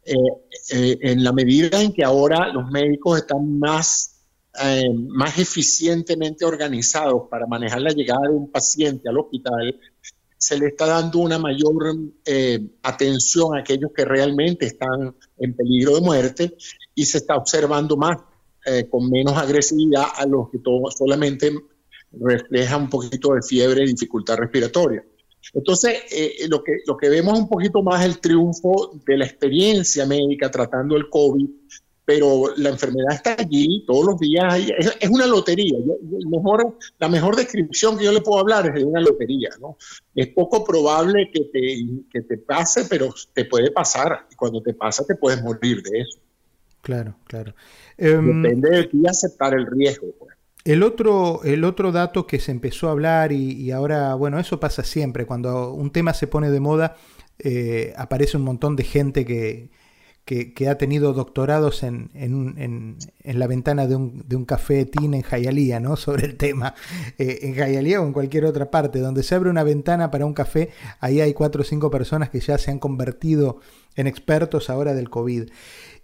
Eh, 0.05 0.15
eh, 0.71 0.99
en 1.01 1.23
la 1.23 1.33
medida 1.33 1.81
en 1.81 1.93
que 1.93 2.05
ahora 2.05 2.49
los 2.49 2.71
médicos 2.71 3.19
están 3.19 3.59
más, 3.59 4.09
más 5.09 5.39
eficientemente 5.39 6.45
organizados 6.45 7.29
para 7.31 7.47
manejar 7.47 7.81
la 7.81 7.91
llegada 7.91 8.29
de 8.29 8.35
un 8.35 8.51
paciente 8.51 9.09
al 9.09 9.19
hospital, 9.19 9.81
se 10.37 10.59
le 10.59 10.67
está 10.67 10.87
dando 10.87 11.21
una 11.21 11.39
mayor 11.39 11.97
atención 12.83 13.57
a 13.57 13.61
aquellos 13.61 13.93
que 13.97 14.05
realmente 14.05 14.67
están 14.67 15.17
en 15.39 15.55
peligro 15.55 15.95
de 15.95 16.01
muerte 16.03 16.57
y 16.95 17.07
se 17.07 17.19
está 17.19 17.37
observando 17.37 17.97
más 17.97 18.19
con 18.91 19.09
menos 19.09 19.39
agresividad 19.39 20.05
a 20.17 20.27
los 20.27 20.51
que 20.51 20.59
todo, 20.59 20.91
solamente 20.91 21.51
refleja 22.13 22.77
un 22.77 22.91
poquito 22.91 23.35
de 23.35 23.43
fiebre 23.43 23.85
y 23.85 23.87
dificultad 23.87 24.37
respiratoria. 24.37 25.03
Entonces, 25.55 26.03
eh, 26.11 26.47
lo, 26.49 26.63
que, 26.63 26.79
lo 26.87 26.97
que 26.97 27.09
vemos 27.09 27.39
un 27.39 27.49
poquito 27.49 27.83
más 27.83 28.05
el 28.05 28.19
triunfo 28.19 28.93
de 29.07 29.17
la 29.17 29.25
experiencia 29.25 30.07
médica 30.07 30.51
tratando 30.51 30.97
el 30.97 31.09
COVID, 31.09 31.49
pero 32.05 32.55
la 32.57 32.71
enfermedad 32.71 33.15
está 33.15 33.37
allí 33.39 33.85
todos 33.87 34.05
los 34.05 34.21
días. 34.21 34.55
Es, 34.99 35.11
una 35.11 35.27
lotería. 35.27 35.79
mejor, 36.31 36.77
la 36.99 37.09
mejor 37.09 37.37
descripción 37.37 37.97
que 37.97 38.05
yo 38.05 38.13
le 38.13 38.21
puedo 38.21 38.41
hablar 38.41 38.67
es 38.67 38.75
de 38.75 38.85
una 38.85 39.01
lotería. 39.01 39.51
¿no? 39.61 39.77
Es 40.15 40.29
poco 40.29 40.65
probable 40.65 41.31
que 41.33 41.45
te, 41.53 41.87
que 42.11 42.23
te 42.23 42.39
pase, 42.39 42.87
pero 42.89 43.15
te 43.33 43.45
puede 43.45 43.71
pasar. 43.71 44.27
Y 44.31 44.35
cuando 44.35 44.61
te 44.61 44.75
pasa, 44.75 45.05
te 45.05 45.15
puedes 45.15 45.43
morir 45.43 45.83
de 45.83 46.01
eso. 46.01 46.19
Claro, 46.81 47.17
claro. 47.25 47.55
Em, 47.97 48.43
Depende 48.43 48.71
de 48.71 48.85
ti 48.85 49.03
aceptar 49.07 49.55
el 49.55 49.67
riesgo. 49.67 50.09
Pues. 50.19 50.32
El 50.65 50.83
otro, 50.85 51.43
el 51.43 51.65
otro 51.65 51.91
dato 51.91 52.27
que 52.27 52.39
se 52.39 52.53
empezó 52.53 52.89
a 52.89 52.93
hablar 52.93 53.33
y, 53.33 53.71
ahora, 53.73 54.15
bueno, 54.15 54.39
eso 54.39 54.61
pasa 54.61 54.85
siempre, 54.85 55.27
cuando 55.27 55.73
un 55.73 55.91
tema 55.91 56.15
se 56.15 56.29
pone 56.29 56.51
de 56.51 56.61
moda, 56.61 56.97
eh, 57.39 57.93
aparece 57.97 58.37
un 58.37 58.45
montón 58.45 58.77
de 58.77 58.85
gente 58.85 59.25
que, 59.25 59.71
que, 60.25 60.69
ha 60.69 60.79
tenido 60.79 61.13
doctorados 61.15 61.83
en, 61.83 62.11
en, 62.15 62.97
la 63.25 63.47
ventana 63.49 63.89
de 63.89 63.97
un, 63.97 64.23
de 64.27 64.37
un 64.37 64.45
café 64.45 64.85
teen 64.85 65.15
en 65.15 65.23
Jayalía, 65.23 65.81
¿no? 65.81 65.97
Sobre 65.97 66.27
el 66.27 66.37
tema. 66.37 66.75
Eh, 67.19 67.41
en 67.43 67.55
Jayalía 67.57 68.01
o 68.01 68.07
en 68.07 68.13
cualquier 68.13 68.45
otra 68.45 68.71
parte, 68.71 69.01
donde 69.01 69.25
se 69.25 69.35
abre 69.35 69.51
una 69.51 69.65
ventana 69.65 70.13
para 70.13 70.27
un 70.27 70.35
café, 70.35 70.71
ahí 71.01 71.21
hay 71.21 71.35
cuatro 71.35 71.63
o 71.63 71.65
cinco 71.65 71.91
personas 71.91 72.31
que 72.31 72.39
ya 72.39 72.57
se 72.57 72.71
han 72.71 72.79
convertido 72.79 73.59
en 73.97 74.07
expertos 74.07 74.71
ahora 74.71 74.95
del 74.95 75.11
COVID. 75.11 75.51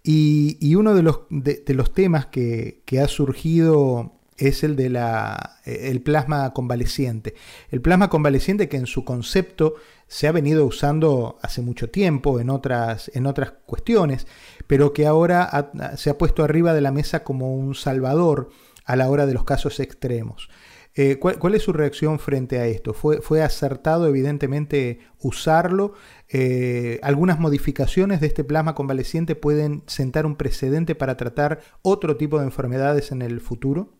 Y, 0.03 0.75
uno 0.75 0.93
de 0.95 1.03
los, 1.03 1.21
de 1.29 1.73
los 1.73 1.93
temas 1.93 2.25
que, 2.25 2.81
que 2.85 2.99
ha 2.99 3.07
surgido 3.07 4.18
es 4.39 4.63
el 4.63 4.75
de 4.75 4.89
la, 4.89 5.59
eh, 5.65 5.89
el 5.91 6.01
plasma 6.01 6.53
convaleciente. 6.53 7.35
El 7.69 7.81
plasma 7.81 8.09
convaleciente 8.09 8.69
que 8.69 8.77
en 8.77 8.87
su 8.87 9.05
concepto 9.05 9.75
se 10.07 10.27
ha 10.27 10.31
venido 10.31 10.65
usando 10.65 11.37
hace 11.41 11.61
mucho 11.61 11.89
tiempo 11.89 12.39
en 12.39 12.49
otras, 12.49 13.11
en 13.13 13.27
otras 13.27 13.51
cuestiones, 13.65 14.25
pero 14.65 14.93
que 14.93 15.05
ahora 15.05 15.71
se 15.97 16.09
ha 16.09 16.17
puesto 16.17 16.43
arriba 16.43 16.73
de 16.73 16.81
la 16.81 16.91
mesa 16.91 17.23
como 17.23 17.55
un 17.55 17.75
salvador 17.75 18.49
a 18.85 18.95
la 18.95 19.09
hora 19.09 19.27
de 19.27 19.33
los 19.33 19.43
casos 19.43 19.79
extremos. 19.79 20.49
Eh, 20.95 21.17
¿cuál, 21.19 21.55
es 21.55 21.63
su 21.63 21.71
reacción 21.71 22.17
frente 22.19 22.59
a 22.59 22.65
esto? 22.65 22.93
¿Fue, 22.93 23.21
fue 23.21 23.43
acertado 23.43 24.07
evidentemente 24.07 24.99
usarlo? 25.19 25.93
Eh, 26.27 26.99
¿Algunas 27.03 27.39
modificaciones 27.39 28.19
de 28.19 28.27
este 28.27 28.43
plasma 28.43 28.73
convaleciente 28.75 29.35
pueden 29.35 29.83
sentar 29.85 30.25
un 30.25 30.35
precedente 30.35 30.95
para 30.95 31.15
tratar 31.15 31.61
otro 31.83 32.17
tipo 32.17 32.39
de 32.39 32.45
enfermedades 32.45 33.11
en 33.11 33.21
el 33.21 33.39
futuro? 33.39 33.98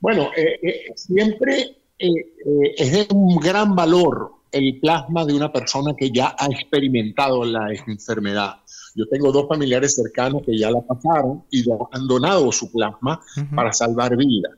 Bueno, 0.00 0.30
eh, 0.36 0.58
eh, 0.62 0.92
siempre 0.96 1.76
eh, 1.98 2.74
es 2.76 2.92
de 2.92 3.14
un 3.14 3.36
gran 3.36 3.74
valor 3.74 4.32
el 4.50 4.78
plasma 4.80 5.24
de 5.24 5.34
una 5.34 5.50
persona 5.50 5.94
que 5.96 6.10
ya 6.10 6.34
ha 6.38 6.46
experimentado 6.46 7.44
la 7.44 7.72
enfermedad. 7.86 8.56
Yo 8.94 9.06
tengo 9.08 9.32
dos 9.32 9.48
familiares 9.48 9.94
cercanos 9.94 10.42
que 10.44 10.58
ya 10.58 10.70
la 10.70 10.82
pasaron 10.82 11.44
y 11.50 11.64
han 11.92 12.06
donado 12.06 12.52
su 12.52 12.70
plasma 12.70 13.18
para 13.54 13.72
salvar 13.72 14.14
vidas. 14.14 14.52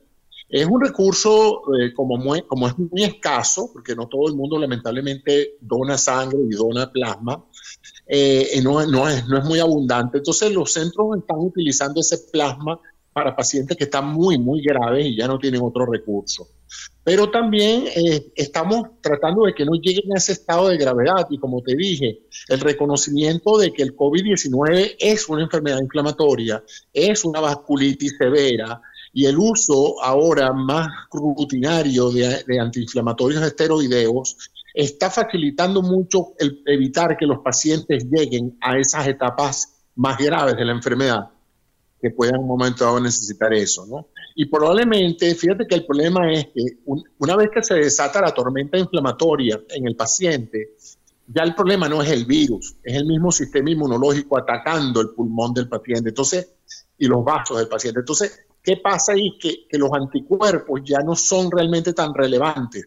Es 0.48 0.66
un 0.66 0.80
recurso 0.80 1.62
como, 1.94 2.34
como 2.48 2.66
es 2.66 2.76
muy 2.76 3.04
escaso, 3.04 3.70
porque 3.72 3.94
no 3.94 4.08
todo 4.08 4.26
el 4.28 4.34
mundo 4.34 4.58
lamentablemente 4.58 5.52
dona 5.60 5.96
sangre 5.96 6.40
y 6.50 6.56
dona 6.56 6.90
plasma, 6.90 7.44
no, 8.64 8.86
no, 8.86 9.08
es, 9.08 9.28
no 9.28 9.38
es 9.38 9.44
muy 9.44 9.60
abundante. 9.60 10.18
Entonces 10.18 10.52
los 10.52 10.72
centros 10.72 11.18
están 11.18 11.38
utilizando 11.38 12.00
ese 12.00 12.18
plasma 12.32 12.80
para 13.14 13.34
pacientes 13.34 13.76
que 13.76 13.84
están 13.84 14.08
muy, 14.08 14.36
muy 14.38 14.60
graves 14.60 15.06
y 15.06 15.16
ya 15.16 15.28
no 15.28 15.38
tienen 15.38 15.62
otro 15.62 15.86
recurso. 15.86 16.48
Pero 17.04 17.30
también 17.30 17.84
eh, 17.94 18.32
estamos 18.34 18.88
tratando 19.00 19.44
de 19.44 19.54
que 19.54 19.64
no 19.64 19.74
lleguen 19.74 20.12
a 20.12 20.18
ese 20.18 20.32
estado 20.32 20.68
de 20.68 20.76
gravedad 20.76 21.26
y 21.30 21.38
como 21.38 21.62
te 21.62 21.76
dije, 21.76 22.22
el 22.48 22.58
reconocimiento 22.58 23.56
de 23.56 23.72
que 23.72 23.84
el 23.84 23.94
COVID-19 23.94 24.96
es 24.98 25.28
una 25.28 25.44
enfermedad 25.44 25.80
inflamatoria, 25.80 26.62
es 26.92 27.24
una 27.24 27.38
vasculitis 27.38 28.16
severa 28.18 28.82
y 29.12 29.26
el 29.26 29.38
uso 29.38 30.02
ahora 30.02 30.52
más 30.52 30.88
rutinario 31.12 32.10
de, 32.10 32.42
de 32.44 32.58
antiinflamatorios 32.58 33.44
esteroideos 33.44 34.36
está 34.74 35.08
facilitando 35.08 35.82
mucho 35.82 36.32
el 36.36 36.62
evitar 36.66 37.16
que 37.16 37.26
los 37.26 37.38
pacientes 37.38 38.06
lleguen 38.10 38.58
a 38.60 38.76
esas 38.76 39.06
etapas 39.06 39.84
más 39.94 40.18
graves 40.18 40.56
de 40.56 40.64
la 40.64 40.72
enfermedad 40.72 41.30
que 42.04 42.10
puedan 42.10 42.34
en 42.34 42.42
un 42.42 42.48
momento 42.48 42.84
dado 42.84 43.00
necesitar 43.00 43.54
eso, 43.54 43.86
¿no? 43.86 44.08
Y 44.34 44.44
probablemente, 44.44 45.34
fíjate 45.34 45.66
que 45.66 45.74
el 45.74 45.86
problema 45.86 46.30
es 46.30 46.48
que 46.48 46.80
una 47.18 47.34
vez 47.34 47.48
que 47.50 47.62
se 47.62 47.76
desata 47.76 48.20
la 48.20 48.34
tormenta 48.34 48.76
inflamatoria 48.76 49.58
en 49.70 49.86
el 49.86 49.96
paciente, 49.96 50.74
ya 51.26 51.44
el 51.44 51.54
problema 51.54 51.88
no 51.88 52.02
es 52.02 52.10
el 52.10 52.26
virus, 52.26 52.76
es 52.82 52.94
el 52.94 53.06
mismo 53.06 53.32
sistema 53.32 53.70
inmunológico 53.70 54.36
atacando 54.36 55.00
el 55.00 55.10
pulmón 55.16 55.54
del 55.54 55.66
paciente, 55.66 56.10
entonces, 56.10 56.46
y 56.98 57.06
los 57.06 57.24
vasos 57.24 57.56
del 57.56 57.68
paciente. 57.68 58.00
Entonces, 58.00 58.38
¿qué 58.62 58.76
pasa 58.76 59.12
ahí? 59.12 59.38
Que, 59.40 59.66
que 59.66 59.78
los 59.78 59.90
anticuerpos 59.94 60.82
ya 60.84 60.98
no 60.98 61.16
son 61.16 61.50
realmente 61.50 61.94
tan 61.94 62.12
relevantes 62.12 62.86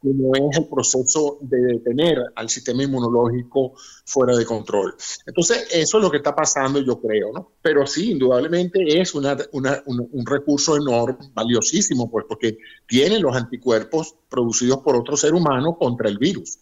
como 0.00 0.34
es 0.34 0.56
el 0.56 0.66
proceso 0.66 1.38
de 1.40 1.58
detener 1.58 2.18
al 2.34 2.48
sistema 2.48 2.82
inmunológico 2.82 3.74
fuera 4.04 4.36
de 4.36 4.44
control. 4.44 4.94
Entonces, 5.26 5.68
eso 5.72 5.98
es 5.98 6.04
lo 6.04 6.10
que 6.10 6.18
está 6.18 6.34
pasando, 6.34 6.80
yo 6.80 7.00
creo, 7.00 7.32
¿no? 7.32 7.52
Pero 7.60 7.86
sí, 7.86 8.12
indudablemente 8.12 9.00
es 9.00 9.14
una, 9.14 9.36
un, 9.52 10.26
recurso 10.26 10.76
enorme, 10.76 11.30
valiosísimo, 11.34 12.10
pues, 12.10 12.26
porque 12.28 12.58
tiene 12.86 13.18
los 13.18 13.36
anticuerpos 13.36 14.14
producidos 14.28 14.78
por 14.78 14.96
otro 14.96 15.16
ser 15.16 15.34
humano 15.34 15.76
contra 15.76 16.08
el 16.08 16.18
virus. 16.18 16.58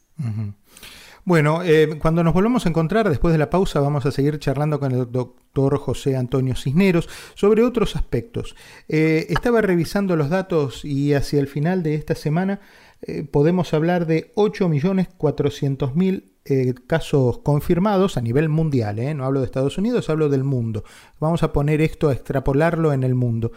Bueno, 1.27 1.65
eh, 1.65 1.99
cuando 2.01 2.23
nos 2.23 2.33
volvamos 2.33 2.67
a 2.67 2.69
encontrar 2.69 3.09
después 3.11 3.33
de 3.33 3.39
la 3.39 3.51
pausa 3.51 3.81
vamos 3.81 4.07
a 4.07 4.13
seguir 4.13 4.39
charlando 4.39 4.79
con 4.79 4.93
el 4.93 5.11
doctor 5.11 5.77
José 5.77 6.17
Antonio 6.17 6.55
Cisneros 6.55 7.09
sobre 7.35 7.65
otros 7.65 7.97
aspectos. 7.97 8.55
Eh, 8.89 9.27
estaba 9.31 9.61
revisando 9.61 10.15
los 10.15 10.31
datos 10.31 10.85
y 10.85 11.15
hacia 11.15 11.41
el 11.41 11.49
final 11.49 11.83
de 11.83 11.97
esta 11.97 12.15
semana 12.15 12.61
eh, 13.09 13.23
podemos 13.23 13.73
hablar 13.73 14.05
de 14.07 14.35
8.400.000 14.35 16.33
eh, 16.45 16.75
casos 16.89 17.39
confirmados 17.39 18.17
a 18.17 18.21
nivel 18.21 18.49
mundial. 18.49 18.99
¿eh? 18.99 19.15
No 19.15 19.25
hablo 19.25 19.39
de 19.41 19.47
Estados 19.47 19.79
Unidos, 19.79 20.11
hablo 20.11 20.29
del 20.29 20.43
mundo. 20.43 20.83
Vamos 21.21 21.45
a 21.45 21.53
poner 21.53 21.81
esto, 21.81 22.09
a 22.09 22.13
extrapolarlo 22.13 22.93
en 22.93 23.05
el 23.05 23.15
mundo. 23.15 23.53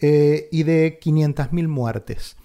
y 0.00 0.62
de 0.62 1.00
500.000 1.00 1.68
muertes. 1.68 2.36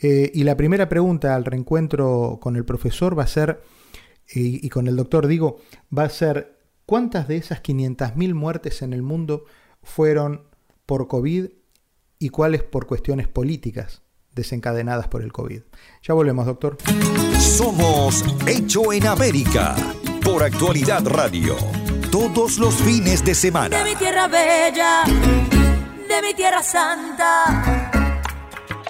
y 0.00 0.44
la 0.44 0.56
primera 0.56 0.88
pregunta 0.88 1.34
al 1.34 1.44
reencuentro 1.44 2.38
con 2.40 2.56
el 2.56 2.64
profesor 2.64 3.18
va 3.18 3.24
a 3.24 3.26
ser, 3.26 3.60
y, 4.30 4.64
y 4.64 4.68
con 4.68 4.86
el 4.88 4.96
doctor 4.96 5.26
digo, 5.26 5.58
va 5.96 6.04
a 6.04 6.10
ser, 6.10 6.58
¿cuántas 6.86 7.28
de 7.28 7.36
esas 7.36 7.62
500.000 7.62 8.34
muertes 8.34 8.82
en 8.82 8.92
el 8.92 9.02
mundo 9.02 9.44
fueron 9.82 10.42
por 10.86 11.08
COVID 11.08 11.46
y 12.18 12.28
cuáles 12.28 12.62
por 12.62 12.86
cuestiones 12.86 13.28
políticas? 13.28 14.02
Desencadenadas 14.38 15.08
por 15.08 15.22
el 15.22 15.32
COVID. 15.32 15.60
Ya 16.02 16.14
volvemos, 16.14 16.46
doctor. 16.46 16.78
Somos 17.38 18.24
Hecho 18.46 18.92
en 18.92 19.06
América 19.06 19.74
por 20.24 20.42
Actualidad 20.42 21.06
Radio. 21.06 21.56
Todos 22.10 22.58
los 22.58 22.74
fines 22.76 23.24
de 23.24 23.34
semana. 23.34 23.76
De 23.76 23.84
mi 23.84 23.96
tierra 23.96 24.28
bella, 24.28 25.04
de 25.04 26.22
mi 26.22 26.32
tierra 26.34 26.62
santa. 26.62 27.90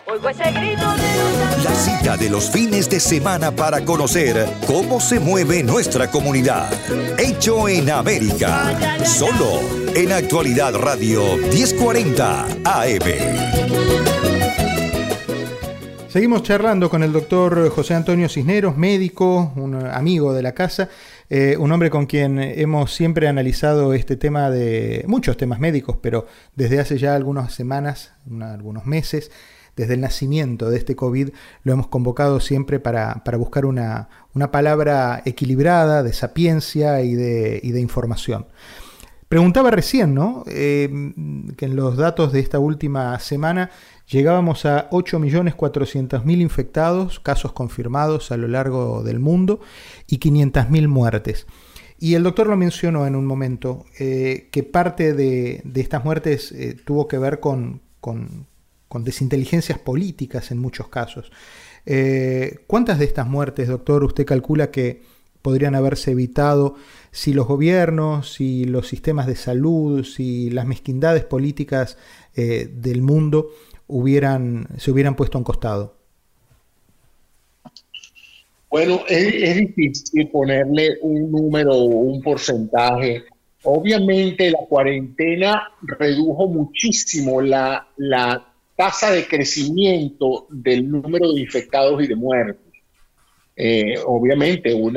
Oigo 0.07 0.29
ese 0.31 0.51
grito 0.53 0.91
de 0.93 1.65
La 1.65 1.75
cita 1.75 2.17
de 2.17 2.31
los 2.31 2.51
fines 2.51 2.89
de 2.89 2.99
semana 2.99 3.51
para 3.51 3.85
conocer 3.85 4.49
cómo 4.67 5.01
se 5.01 5.21
mueve 5.21 5.63
nuestra 5.63 6.11
comunidad. 6.11 6.71
Hecho 7.19 7.69
en 7.69 7.91
América. 7.91 9.05
Solo 9.05 9.61
en 9.95 10.13
Actualidad 10.13 10.75
Radio 10.77 11.37
1040 11.37 12.47
AM. 12.65 14.28
Seguimos 16.09 16.43
charlando 16.43 16.89
con 16.89 17.03
el 17.03 17.13
doctor 17.13 17.69
José 17.69 17.93
Antonio 17.93 18.31
Cisneros, 18.31 18.79
médico, 18.79 19.53
un 19.57 19.75
amigo 19.75 20.33
de 20.33 20.41
la 20.41 20.53
casa, 20.53 20.89
eh, 21.29 21.55
un 21.59 21.71
hombre 21.71 21.91
con 21.91 22.07
quien 22.07 22.39
hemos 22.39 22.95
siempre 22.95 23.29
analizado 23.29 23.93
este 23.93 24.17
tema 24.17 24.49
de 24.49 25.05
muchos 25.07 25.37
temas 25.37 25.61
médicos, 25.61 25.99
pero 26.01 26.27
desde 26.57 26.81
hace 26.81 26.97
ya 26.97 27.15
algunas 27.15 27.53
semanas, 27.53 28.13
algunos 28.41 28.87
meses, 28.87 29.31
desde 29.77 29.95
el 29.95 30.01
nacimiento 30.01 30.71
de 30.71 30.79
este 30.79 30.97
COVID, 30.97 31.29
lo 31.65 31.73
hemos 31.75 31.89
convocado 31.89 32.41
siempre 32.41 32.81
para, 32.81 33.23
buscar 33.37 33.67
una, 33.67 34.09
palabra 34.51 35.21
equilibrada, 35.27 36.03
de 36.03 36.15
sapiencia 36.15 37.03
y 37.03 37.17
de, 37.17 37.61
y 37.63 37.73
de 37.73 37.81
información. 37.83 38.47
Preguntaba 39.29 39.71
recién, 39.71 40.15
¿no? 40.15 40.43
Eh, 40.47 40.89
que 41.59 41.67
en 41.67 41.77
los 41.77 41.99
datos 41.99 42.33
de 42.33 42.41
esta 42.41 42.59
última 42.59 43.19
semana 43.19 43.71
llegábamos 44.07 44.65
a 44.65 44.89
8.400.000 44.89 46.41
infectados, 46.41 47.21
casos 47.21 47.53
confirmados 47.53 48.33
a 48.33 48.39
lo 48.39 48.49
largo 48.49 49.03
del 49.03 49.19
mundo 49.19 49.61
y 50.07 50.19
500.000 50.19 50.89
muertes. 50.89 51.47
Y 51.99 52.15
el 52.15 52.23
doctor 52.23 52.47
lo 52.47 52.57
mencionó 52.57 53.07
en 53.07 53.17
un 53.17 53.27
momento, 53.27 53.85
eh, 53.99 54.49
que 54.51 54.63
parte 54.63 55.13
de, 55.13 55.63
estas 55.75 56.05
muertes 56.05 56.53
eh, 56.53 56.77
tuvo 56.83 57.07
que 57.07 57.19
ver 57.19 57.39
con, 57.39 57.83
con, 58.01 58.47
desinteligencias 59.01 59.79
políticas 59.79 60.51
en 60.51 60.59
muchos 60.59 60.89
casos. 60.89 61.31
¿Cuántas 62.67 62.99
de 62.99 63.05
estas 63.05 63.27
muertes, 63.27 63.69
doctor, 63.69 64.05
usted 64.05 64.27
calcula 64.27 64.71
que 64.71 65.03
podrían 65.43 65.75
haberse 65.75 66.13
evitado 66.13 66.77
si 67.11 67.33
los 67.33 67.47
gobiernos, 67.47 68.33
si 68.35 68.65
los 68.65 68.89
sistemas 68.89 69.27
de 69.27 69.37
salud, 69.37 70.05
si 70.05 70.51
las 70.51 70.67
mezquindades 70.67 71.25
políticas 71.25 71.97
eh, 72.37 72.69
del 72.73 73.03
mundo 73.03 73.51
hubieran, 73.89 74.69
se 74.77 74.91
hubieran 74.91 75.17
puesto 75.17 75.39
a 75.39 75.41
un 75.41 75.45
costado? 75.45 75.97
Bueno, 78.71 79.01
es, 79.09 79.57
difícil 79.57 80.29
ponerle 80.29 80.99
un 81.01 81.31
número 81.31 81.73
o 81.73 81.87
un 81.87 82.21
porcentaje. 82.23 83.25
Obviamente 83.65 84.51
la 84.51 84.61
cuarentena 84.69 85.73
redujo 85.83 86.49
muchísimo 86.49 87.41
la, 87.41 87.89
la 87.97 88.47
tasa 88.77 89.11
de 89.11 89.27
crecimiento 89.27 90.47
del 90.51 90.89
número 90.89 91.33
de 91.33 91.41
infectados 91.41 92.03
y 92.03 92.07
de 92.07 92.15
muertos. 92.15 92.68
Eh, 93.61 93.99
obviamente 94.07 94.73
un 94.73 94.95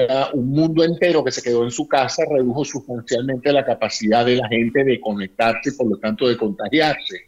mundo 0.51 0.83
entero 0.83 1.23
que 1.23 1.31
se 1.31 1.41
quedó 1.41 1.63
en 1.63 1.71
su 1.71 1.87
casa 1.87 2.25
redujo 2.29 2.63
sustancialmente 2.63 3.51
la 3.51 3.65
capacidad 3.65 4.23
de 4.23 4.35
la 4.35 4.47
gente 4.47 4.83
de 4.83 5.01
conectarse 5.01 5.71
y 5.71 5.75
por 5.75 5.87
lo 5.87 5.97
tanto 5.97 6.27
de 6.27 6.37
contagiarse. 6.37 7.21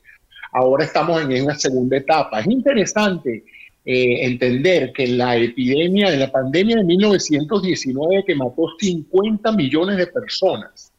Ahora 0.51 0.85
estamos 0.85 1.19
en 1.23 1.43
una 1.43 1.55
segunda 1.55 1.97
etapa. 1.97 2.39
Es 2.39 2.45
interesante 2.45 3.45
eh, 3.83 4.25
entender 4.27 4.93
que 4.93 5.07
la 5.07 5.35
epidemia, 5.35 6.13
en 6.13 6.19
la 6.19 6.31
pandemia 6.31 6.77
de 6.77 6.83
1919 6.83 8.25
que 8.27 8.35
mató 8.35 8.67
50 8.77 9.53
millones 9.53 9.97
de 9.97 10.05
personas, 10.05 10.93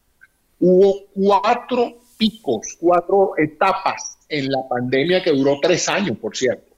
hubo 0.58 0.96
cuatro 1.14 1.98
picos, 2.18 2.76
cuatro 2.80 3.34
etapas 3.38 4.18
en 4.28 4.50
la 4.50 4.66
pandemia 4.68 5.22
que 5.22 5.30
duró 5.30 5.60
tres 5.62 5.88
años, 5.88 6.18
por 6.18 6.36
cierto. 6.36 6.73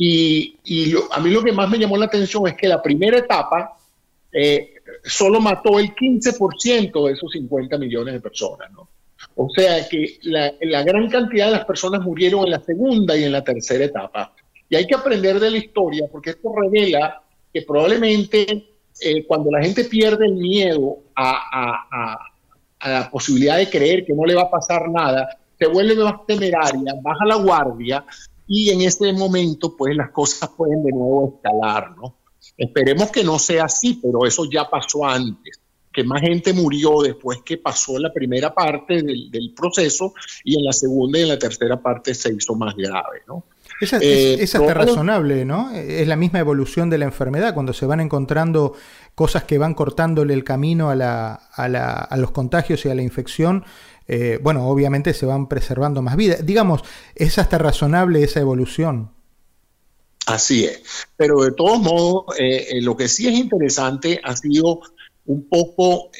Y, 0.00 0.94
a 1.10 1.18
mí 1.18 1.28
lo 1.30 1.42
que 1.42 1.50
más 1.50 1.68
me 1.68 1.76
llamó 1.76 1.96
la 1.96 2.06
atención 2.06 2.46
es 2.46 2.54
que 2.54 2.68
la 2.68 2.80
primera 2.80 3.18
etapa 3.18 3.76
eh, 4.30 4.74
solo 5.02 5.40
mató 5.40 5.76
el 5.80 5.92
15% 5.92 7.06
de 7.06 7.12
esos 7.12 7.32
50 7.32 7.76
millones 7.78 8.14
de 8.14 8.20
personas. 8.20 8.70
¿no? 8.70 8.88
O 9.34 9.48
sea 9.50 9.88
que 9.88 10.18
la, 10.22 10.52
gran 10.84 11.10
cantidad 11.10 11.46
de 11.46 11.52
las 11.52 11.64
personas 11.64 12.00
murieron 12.02 12.44
en 12.44 12.52
la 12.52 12.60
segunda 12.60 13.16
y 13.16 13.24
en 13.24 13.32
la 13.32 13.42
tercera 13.42 13.84
etapa. 13.84 14.32
Y 14.70 14.76
hay 14.76 14.86
que 14.86 14.94
aprender 14.94 15.40
de 15.40 15.50
la 15.50 15.58
historia 15.58 16.06
porque 16.10 16.30
esto 16.30 16.54
revela 16.54 17.20
que 17.52 17.62
probablemente 17.62 18.68
eh, 19.00 19.24
cuando 19.26 19.50
la 19.50 19.60
gente 19.60 19.84
pierde 19.84 20.26
el 20.26 20.34
miedo 20.34 20.98
a, 21.16 22.14
a, 22.80 22.88
la 22.88 23.10
posibilidad 23.10 23.56
de 23.56 23.68
creer 23.68 24.04
que 24.04 24.14
no 24.14 24.24
le 24.24 24.36
va 24.36 24.42
a 24.42 24.50
pasar 24.50 24.88
nada, 24.88 25.28
se 25.58 25.66
vuelve 25.66 25.96
más 25.96 26.24
temeraria, 26.24 26.94
baja 27.02 27.24
la 27.24 27.34
guardia 27.34 28.04
y 28.48 28.70
en 28.70 28.80
este 28.80 29.12
momento 29.12 29.76
pues 29.76 29.94
las 29.94 30.10
cosas 30.10 30.48
pueden 30.56 30.82
de 30.82 30.90
nuevo 30.90 31.34
escalar, 31.36 31.94
¿no? 31.96 32.16
Esperemos 32.56 33.10
que 33.10 33.22
no 33.22 33.38
sea 33.38 33.66
así, 33.66 34.00
pero 34.02 34.26
eso 34.26 34.48
ya 34.50 34.68
pasó 34.68 35.04
antes, 35.04 35.60
que 35.92 36.02
más 36.02 36.22
gente 36.22 36.52
murió 36.52 37.02
después 37.02 37.40
que 37.44 37.58
pasó 37.58 37.98
la 37.98 38.12
primera 38.12 38.52
parte 38.52 39.02
del, 39.02 39.52
proceso 39.54 40.14
y 40.42 40.58
en 40.58 40.64
la 40.64 40.72
segunda 40.72 41.18
y 41.18 41.22
en 41.22 41.28
la 41.28 41.38
tercera 41.38 41.80
parte 41.80 42.14
se 42.14 42.32
hizo 42.32 42.54
más 42.54 42.74
grave, 42.74 43.22
¿no? 43.28 43.44
Es, 43.80 43.92
eh, 43.92 44.40
hasta 44.42 44.74
razonable, 44.74 45.44
¿no? 45.44 45.70
Es 45.70 46.08
la 46.08 46.16
misma 46.16 46.40
evolución 46.40 46.90
de 46.90 46.98
la 46.98 47.04
enfermedad, 47.04 47.54
cuando 47.54 47.72
se 47.72 47.86
van 47.86 48.00
encontrando 48.00 48.74
cosas 49.14 49.44
que 49.44 49.58
van 49.58 49.74
cortándole 49.74 50.34
el 50.34 50.42
camino 50.42 50.90
a, 50.90 50.96
la, 50.96 51.34
a, 51.34 51.68
la, 51.68 51.92
a 51.92 52.16
los 52.16 52.32
contagios 52.32 52.84
y 52.86 52.88
a 52.88 52.94
la 52.96 53.02
infección, 53.02 53.64
eh, 54.08 54.38
bueno, 54.42 54.66
obviamente 54.66 55.12
se 55.12 55.26
van 55.26 55.48
preservando 55.48 56.00
más 56.00 56.16
vidas. 56.16 56.44
Digamos, 56.44 56.82
es 57.14 57.38
hasta 57.38 57.58
razonable 57.58 58.22
esa 58.22 58.40
evolución. 58.40 59.10
Así 60.26 60.64
es. 60.64 60.82
Pero 61.16 61.42
de 61.42 61.52
todos 61.52 61.78
modos, 61.78 62.24
eh, 62.38 62.66
eh, 62.70 62.82
lo 62.82 62.96
que 62.96 63.08
sí 63.08 63.28
es 63.28 63.34
interesante 63.34 64.20
ha 64.24 64.34
sido 64.34 64.80
un 65.26 65.46
poco, 65.46 66.10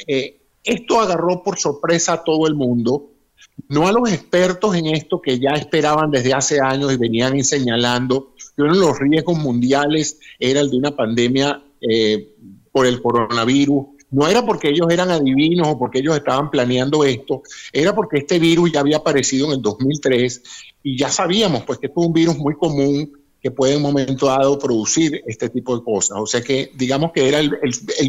esto 0.63 1.01
agarró 1.01 1.43
por 1.43 1.59
sorpresa 1.59 2.13
a 2.13 2.25
todo 2.25 2.47
el 2.47 2.55
mundo, 2.55 3.11
no 3.69 3.89
a 3.89 3.93
los 3.93 4.13
expertos 4.13 4.77
en 4.77 4.87
esto 4.87 5.23
que 5.23 5.39
ya 5.39 5.53
esperaban 5.53 6.11
desde 6.11 6.35
hace 6.35 6.61
años 6.61 6.93
y 6.93 6.99
venían 6.99 7.43
señalando 7.43 8.35
que 8.55 8.63
uno 8.63 8.75
de 8.75 8.81
los 8.81 8.99
riesgos 8.99 9.39
mundiales 9.39 10.21
era 10.39 10.61
el 10.61 10.71
de 10.71 10.77
una 10.77 10.95
pandemia 10.95 11.63
por 12.71 12.87
el 12.87 13.01
coronavirus 13.01 13.98
no 14.11 14.27
era 14.27 14.45
porque 14.45 14.69
ellos 14.71 14.87
eran 14.91 15.11
adivinos 15.11 15.69
o 15.69 15.79
porque 15.79 15.99
ellos 15.99 16.17
estaban 16.17 16.51
planeando 16.51 17.05
esto, 17.05 17.43
era 17.73 17.95
porque 17.95 18.19
este 18.19 18.39
virus 18.39 18.73
ya 18.73 18.81
había 18.81 18.99
aparecido 18.99 19.47
en 19.47 19.53
el 19.53 19.63
2003 19.63 20.43
y 20.83 20.97
ya 20.97 21.11
sabíamos 21.11 21.65
pues 21.65 21.79
que 21.79 21.87
es 21.87 21.93
un 21.95 22.13
virus 22.13 22.37
muy 22.39 22.55
común 22.55 23.13
que 23.41 23.51
puede 23.51 23.75
en 23.75 23.79
un 23.79 23.83
momento 23.85 24.27
dado 24.27 24.59
producir 24.59 25.23
este 25.27 25.49
tipo 25.49 25.77
de 25.77 25.85
cosas. 25.85 26.19
O 26.21 26.27
sea 26.27 26.43
que 26.43 26.73
digamos 26.75 27.13
que 27.13 27.29
era 27.29 27.39
el, 27.39 27.51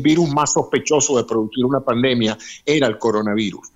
virus 0.02 0.30
más 0.30 0.54
sospechoso 0.54 1.18
de 1.18 1.24
producir 1.24 1.66
una 1.66 1.82
pandemia, 1.82 2.38
era 2.66 2.88
el 2.88 2.98
coronavirus. 2.98 3.68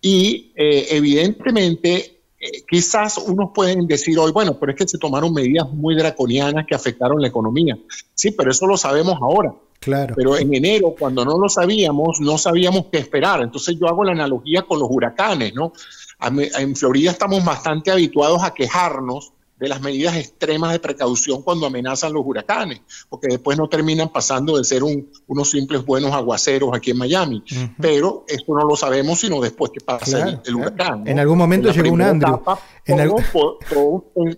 Y 0.00 0.52
eh, 0.56 0.86
evidentemente 0.90 2.20
eh, 2.38 2.64
quizás 2.68 3.18
unos 3.18 3.50
pueden 3.54 3.86
decir 3.86 4.18
hoy, 4.18 4.32
bueno, 4.32 4.58
pero 4.58 4.72
es 4.72 4.78
que 4.78 4.88
se 4.88 4.98
tomaron 4.98 5.32
medidas 5.32 5.70
muy 5.70 5.94
draconianas 5.94 6.66
que 6.66 6.74
afectaron 6.74 7.20
la 7.20 7.28
economía. 7.28 7.78
Sí, 8.14 8.30
pero 8.30 8.50
eso 8.50 8.66
lo 8.66 8.76
sabemos 8.76 9.18
ahora. 9.20 9.54
Claro. 9.80 10.14
Pero 10.16 10.36
en 10.36 10.52
enero, 10.54 10.94
cuando 10.98 11.24
no 11.24 11.38
lo 11.38 11.48
sabíamos, 11.48 12.20
no 12.20 12.38
sabíamos 12.38 12.86
qué 12.90 12.98
esperar. 12.98 13.42
Entonces 13.42 13.76
yo 13.78 13.86
hago 13.86 14.04
la 14.04 14.12
analogía 14.12 14.62
con 14.62 14.78
los 14.78 14.88
huracanes, 14.90 15.54
¿no? 15.54 15.72
En 16.20 16.74
Florida 16.74 17.10
estamos 17.10 17.44
bastante 17.44 17.90
habituados 17.90 18.42
a 18.42 18.54
quejarnos 18.54 19.32
de 19.58 19.68
las 19.68 19.80
medidas 19.80 20.16
extremas 20.16 20.72
de 20.72 20.80
precaución 20.80 21.42
cuando 21.42 21.66
amenazan 21.66 22.12
los 22.12 22.22
huracanes, 22.24 22.80
porque 23.08 23.28
después 23.28 23.56
no 23.56 23.68
terminan 23.68 24.10
pasando 24.10 24.58
de 24.58 24.64
ser 24.64 24.82
unos 24.82 25.50
simples 25.50 25.84
buenos 25.84 26.12
aguaceros 26.12 26.70
aquí 26.74 26.90
en 26.90 26.98
Miami. 26.98 27.42
Pero 27.80 28.24
esto 28.28 28.54
no 28.54 28.66
lo 28.66 28.76
sabemos 28.76 29.18
sino 29.18 29.40
después 29.40 29.70
que 29.72 29.80
pasa 29.80 30.40
el, 30.44 30.54
huracán. 30.54 31.06
En 31.06 31.18
algún 31.18 31.38
momento 31.38 31.70
llegó 31.70 31.90
un 31.90 32.02
Andrew. 32.02 32.40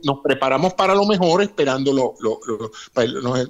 nos 0.05 0.19
preparamos 0.23 0.75
para 0.75 0.95
lo 0.95 1.05
mejor 1.05 1.43
esperando 1.43 1.93
lo, 1.93 2.15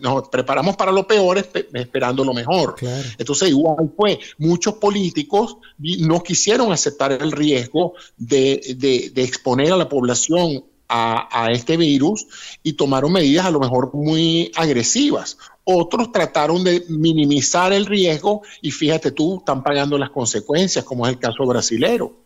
nos, 0.01 0.29
preparamos 0.29 0.77
para 0.77 0.91
lo 0.91 1.07
peor 1.07 1.39
esperando 1.75 2.25
lo 2.25 2.33
mejor. 2.33 2.77
Entonces 3.19 3.51
igual 3.51 3.93
fue, 3.95 4.19
muchos 4.39 4.75
políticos 4.75 5.59
no 5.79 6.23
quisieron 6.23 6.73
aceptar 6.73 7.13
el 7.13 7.31
riesgo 7.31 7.93
de, 8.17 9.11
de 9.13 9.23
exponer 9.23 9.73
a 9.73 9.77
la 9.77 9.89
población 9.89 10.65
a, 10.89 11.49
este 11.53 11.77
virus 11.77 12.27
y 12.63 12.75
tomaron 12.75 13.13
medidas 13.13 13.47
a 13.47 13.51
lo 13.51 13.61
mejor 13.61 13.91
muy 13.95 14.51
agresivas. 14.57 15.39
Otros 15.65 16.13
trataron 16.13 16.65
de 16.65 16.85
minimizar 16.89 17.73
el 17.73 17.87
riesgo 17.87 18.43
y 18.63 18.71
fíjate 18.71 19.11
tú, 19.11 19.39
están 19.39 19.63
pagando 19.63 19.99
las 19.99 20.11
consecuencias, 20.11 20.85
como 20.85 21.07
es 21.07 21.13
el 21.13 21.19
caso 21.19 21.45
brasilero. 21.45 22.25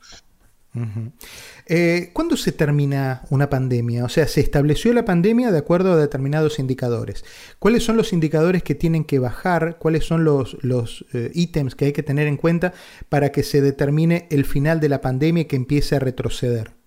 Eh, 1.67 2.11
¿Cuándo 2.13 2.37
se 2.37 2.53
termina 2.53 3.23
una 3.31 3.51
pandemia? 3.51 4.05
O 4.05 4.09
sea, 4.09 4.27
se 4.27 4.41
estableció 4.41 4.93
la 4.93 5.05
pandemia 5.05 5.51
de 5.51 5.59
acuerdo 5.59 5.93
a 5.93 5.97
determinados 5.97 6.59
indicadores. 6.59 7.25
¿Cuáles 7.59 7.85
son 7.85 7.97
los 7.97 8.13
indicadores 8.13 8.63
que 8.63 8.75
tienen 8.75 9.05
que 9.05 9.19
bajar? 9.19 9.77
¿Cuáles 9.79 10.05
son 10.05 10.25
los, 10.25 10.57
los 10.63 11.05
eh, 11.13 11.31
ítems 11.35 11.75
que 11.75 11.87
hay 11.87 11.93
que 11.93 12.03
tener 12.03 12.27
en 12.27 12.37
cuenta 12.37 12.73
para 13.09 13.33
que 13.33 13.43
se 13.43 13.61
determine 13.61 14.27
el 14.31 14.45
final 14.45 14.81
de 14.81 14.89
la 14.89 15.01
pandemia 15.01 15.43
y 15.43 15.47
que 15.47 15.57
empiece 15.57 15.97
a 15.97 15.99
retroceder? 15.99 16.82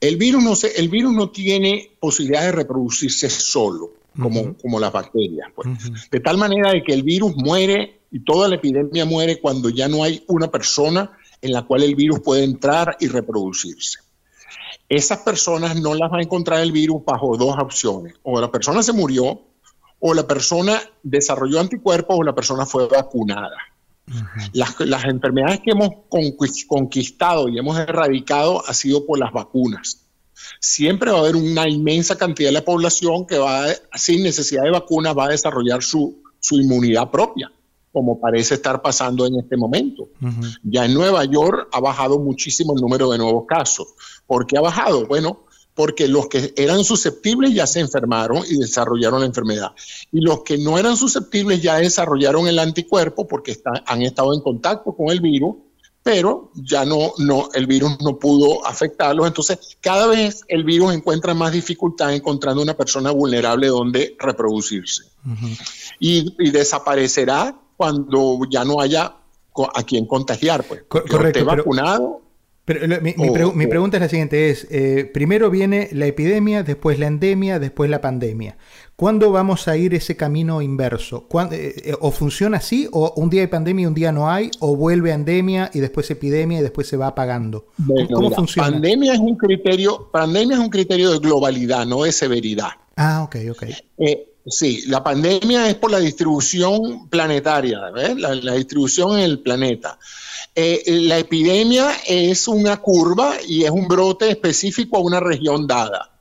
El 0.00 0.16
virus 0.16 0.42
no, 0.42 0.54
el 0.76 0.88
virus 0.88 1.12
no 1.12 1.30
tiene 1.30 1.90
posibilidad 2.00 2.42
de 2.42 2.52
reproducirse 2.52 3.28
solo, 3.28 3.92
como, 4.20 4.56
como 4.56 4.80
las 4.80 4.92
bacterias. 4.92 5.48
Pues. 5.54 5.68
De 6.10 6.20
tal 6.20 6.38
manera 6.38 6.72
de 6.72 6.82
que 6.82 6.92
el 6.92 7.02
virus 7.02 7.36
muere 7.36 8.00
y 8.10 8.20
toda 8.20 8.48
la 8.48 8.56
epidemia 8.56 9.04
muere 9.04 9.40
cuando 9.40 9.68
ya 9.68 9.88
no 9.88 10.02
hay 10.02 10.24
una 10.28 10.50
persona 10.50 11.10
en 11.40 11.52
la 11.52 11.62
cual 11.62 11.82
el 11.82 11.94
virus 11.94 12.20
puede 12.20 12.44
entrar 12.44 12.96
y 13.00 13.08
reproducirse. 13.08 14.00
Esas 14.88 15.18
personas 15.18 15.80
no 15.80 15.94
las 15.94 16.10
va 16.10 16.18
a 16.18 16.22
encontrar 16.22 16.62
el 16.62 16.72
virus 16.72 17.04
bajo 17.04 17.36
dos 17.36 17.54
opciones. 17.58 18.14
O 18.22 18.40
la 18.40 18.50
persona 18.50 18.82
se 18.82 18.92
murió, 18.92 19.42
o 20.00 20.14
la 20.14 20.26
persona 20.26 20.80
desarrolló 21.02 21.60
anticuerpos, 21.60 22.16
o 22.18 22.22
la 22.22 22.34
persona 22.34 22.64
fue 22.64 22.88
vacunada 22.88 23.56
las, 24.52 25.04
enfermedades 25.04 25.60
que 25.60 25.70
hemos 25.70 25.90
conquistado 26.66 27.48
y 27.48 27.58
hemos 27.58 27.78
erradicado 27.78 28.62
ha 28.66 28.74
sido 28.74 29.06
por 29.06 29.18
las 29.18 29.32
vacunas. 29.32 30.06
Siempre 30.60 31.10
va 31.10 31.18
a 31.18 31.20
haber 31.20 31.36
una 31.36 31.68
inmensa 31.68 32.16
cantidad 32.16 32.48
de 32.48 32.54
la 32.54 32.64
población 32.64 33.26
que 33.26 33.38
va, 33.38 33.66
sin 33.94 34.22
necesidad 34.22 34.62
de 34.62 34.70
vacuna, 34.70 35.12
va 35.12 35.26
a 35.26 35.30
desarrollar 35.30 35.82
su, 35.82 36.22
inmunidad 36.50 37.10
propia, 37.10 37.52
como 37.92 38.20
parece 38.20 38.54
estar 38.54 38.80
pasando 38.80 39.26
en 39.26 39.38
este 39.38 39.56
momento. 39.56 40.08
Ya 40.62 40.84
en 40.84 40.94
Nueva 40.94 41.24
York 41.24 41.68
ha 41.72 41.80
bajado 41.80 42.18
muchísimo 42.18 42.74
el 42.74 42.80
número 42.80 43.10
de 43.10 43.18
nuevos 43.18 43.44
casos. 43.46 43.88
¿Por 44.26 44.46
qué 44.46 44.56
ha 44.56 44.60
bajado? 44.60 45.06
Bueno, 45.06 45.44
porque 45.78 46.08
los 46.08 46.26
que 46.26 46.52
eran 46.56 46.82
susceptibles 46.82 47.54
ya 47.54 47.64
se 47.64 47.78
enfermaron 47.78 48.42
y 48.50 48.56
desarrollaron 48.56 49.20
la 49.20 49.26
enfermedad. 49.26 49.70
Y 50.10 50.20
los 50.22 50.42
que 50.42 50.58
no 50.58 50.76
eran 50.76 50.96
susceptibles 50.96 51.62
ya 51.62 51.76
desarrollaron 51.76 52.48
el 52.48 52.58
anticuerpo 52.58 53.28
porque 53.28 53.56
han 53.86 54.02
estado 54.02 54.34
en 54.34 54.40
contacto 54.40 54.92
con 54.96 55.10
el 55.10 55.20
virus, 55.20 55.54
pero 56.02 56.50
ya 56.56 56.84
no, 56.84 57.12
no, 57.18 57.50
el 57.54 57.68
virus 57.68 58.00
no 58.00 58.18
pudo 58.18 58.66
afectarlos. 58.66 59.28
Entonces, 59.28 59.78
cada 59.80 60.08
vez 60.08 60.42
el 60.48 60.64
virus 60.64 60.94
encuentra 60.94 61.32
más 61.32 61.52
dificultad 61.52 62.12
encontrando 62.12 62.60
una 62.60 62.76
persona 62.76 63.12
vulnerable 63.12 63.68
donde 63.68 64.16
reproducirse. 64.18 65.04
y, 66.00 66.50
desaparecerá 66.50 67.56
cuando 67.76 68.40
ya 68.50 68.64
no 68.64 68.80
haya 68.80 69.14
a 69.76 69.82
quien 69.84 70.06
contagiar. 70.06 70.64
Pues. 70.64 70.82
Correcto. 70.88 71.44
vacunado. 71.44 72.27
Pero 72.68 73.00
mi, 73.00 73.14
mi, 73.54 73.66
pregunta 73.66 73.96
es 73.96 74.02
la 74.02 74.10
siguiente, 74.10 74.50
es, 74.50 74.66
eh, 74.70 75.10
primero 75.10 75.48
viene 75.48 75.88
la 75.90 76.04
epidemia, 76.04 76.62
después 76.62 76.98
la 76.98 77.06
endemia, 77.06 77.58
después 77.58 77.88
la 77.88 78.02
pandemia. 78.02 78.58
¿Cuándo 78.94 79.32
vamos 79.32 79.68
a 79.68 79.78
ir 79.78 79.94
ese 79.94 80.18
camino 80.18 80.60
inverso? 80.60 81.26
Eh, 81.50 81.74
eh, 81.82 81.94
¿O 81.98 82.10
funciona 82.10 82.58
así? 82.58 82.86
¿O 82.92 83.14
un 83.16 83.30
día 83.30 83.40
hay 83.40 83.46
pandemia 83.46 83.84
y 83.84 83.86
un 83.86 83.94
día 83.94 84.12
no 84.12 84.30
hay? 84.30 84.50
¿O 84.58 84.76
vuelve 84.76 85.12
a 85.12 85.14
endemia 85.14 85.70
y 85.72 85.80
después 85.80 86.10
epidemia 86.10 86.58
y 86.58 86.62
después 86.62 86.86
se 86.86 86.98
va 86.98 87.06
apagando? 87.06 87.68
¿Cómo 88.12 88.30
funciona? 88.32 88.70
Pandemia 88.70 89.14
es, 89.14 89.18
un 89.18 89.38
criterio, 89.38 90.10
pandemia 90.12 90.58
es 90.58 90.62
un 90.62 90.68
criterio 90.68 91.10
de 91.10 91.20
globalidad, 91.20 91.86
no 91.86 92.02
de 92.02 92.12
severidad. 92.12 92.72
Ah, 92.96 93.22
ok, 93.22 93.36
ok. 93.50 93.64
Sí, 94.50 94.84
la 94.86 95.02
pandemia 95.02 95.68
es 95.68 95.74
por 95.76 95.90
la 95.90 95.98
distribución 95.98 97.08
planetaria, 97.08 97.80
La, 98.16 98.34
la 98.34 98.54
distribución 98.54 99.18
en 99.18 99.24
el 99.24 99.40
planeta. 99.40 99.98
Eh, 100.54 100.82
la 101.02 101.18
epidemia 101.18 101.92
es 102.06 102.48
una 102.48 102.78
curva 102.78 103.34
y 103.46 103.64
es 103.64 103.70
un 103.70 103.86
brote 103.86 104.28
específico 104.30 104.96
a 104.96 105.00
una 105.00 105.20
región 105.20 105.66
dada. 105.66 106.17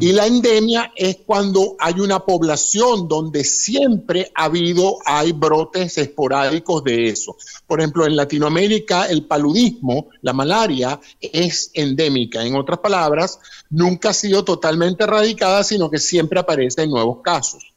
Y 0.00 0.12
la 0.12 0.26
endemia 0.26 0.92
es 0.96 1.18
cuando 1.26 1.76
hay 1.78 2.00
una 2.00 2.20
población 2.20 3.08
donde 3.08 3.44
siempre 3.44 4.30
ha 4.34 4.44
habido, 4.44 4.98
hay 5.04 5.32
brotes 5.32 5.98
esporádicos 5.98 6.82
de 6.84 7.08
eso. 7.08 7.36
Por 7.66 7.80
ejemplo, 7.80 8.06
en 8.06 8.16
Latinoamérica 8.16 9.06
el 9.06 9.26
paludismo, 9.26 10.08
la 10.22 10.32
malaria, 10.32 11.00
es 11.20 11.70
endémica. 11.74 12.44
En 12.44 12.56
otras 12.56 12.78
palabras, 12.78 13.38
nunca 13.70 14.10
ha 14.10 14.14
sido 14.14 14.44
totalmente 14.44 15.04
erradicada, 15.04 15.62
sino 15.64 15.90
que 15.90 15.98
siempre 15.98 16.40
aparecen 16.40 16.90
nuevos 16.90 17.18
casos. 17.22 17.72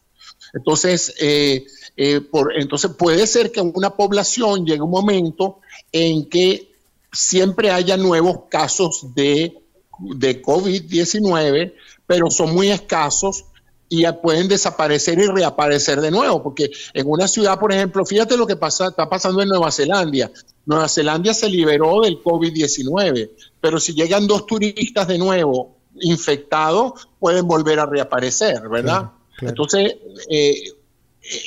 Entonces, 0.54 1.14
eh, 1.20 1.66
eh, 1.98 2.22
entonces 2.56 2.92
puede 2.98 3.28
ser 3.28 3.52
que 3.52 3.62
una 3.62 3.92
población 3.92 4.66
llegue 4.66 4.82
un 4.82 4.92
momento 4.92 5.60
en 5.92 6.30
que 6.30 6.72
siempre 7.12 7.72
haya 7.72 7.98
nuevos 7.98 8.44
casos 8.50 9.14
de, 9.14 9.61
de 10.02 10.42
COVID-19, 10.42 11.74
pero 12.08 12.30
son 12.30 12.54
muy 12.54 12.70
escasos 12.70 13.46
y 13.94 14.06
pueden 14.24 14.48
desaparecer 14.48 15.20
y 15.20 15.28
reaparecer 15.28 16.00
de 16.00 16.12
nuevo, 16.12 16.42
porque 16.42 16.72
en 16.94 17.10
una 17.10 17.28
ciudad, 17.28 17.60
por 17.60 17.74
ejemplo, 17.74 18.06
fíjate 18.06 18.38
lo 18.38 18.48
que 18.48 18.56
pasa, 18.56 18.88
está 18.88 19.10
pasando 19.10 19.42
en 19.42 19.50
Nueva 19.50 19.70
Zelanda. 19.70 20.32
Nueva 20.66 20.88
Zelanda 20.88 21.34
se 21.34 21.50
liberó 21.50 22.00
del 22.00 22.24
COVID-19, 22.24 23.32
pero 23.60 23.82
si 23.82 23.94
llegan 23.94 24.28
dos 24.28 24.46
turistas 24.46 25.10
de 25.10 25.18
nuevo 25.18 25.76
infectados, 26.00 27.10
pueden 27.20 27.46
volver 27.48 27.80
a 27.80 27.86
reaparecer, 27.86 28.68
¿verdad? 28.70 29.12
Entonces, 29.42 29.98
eh, 30.30 30.56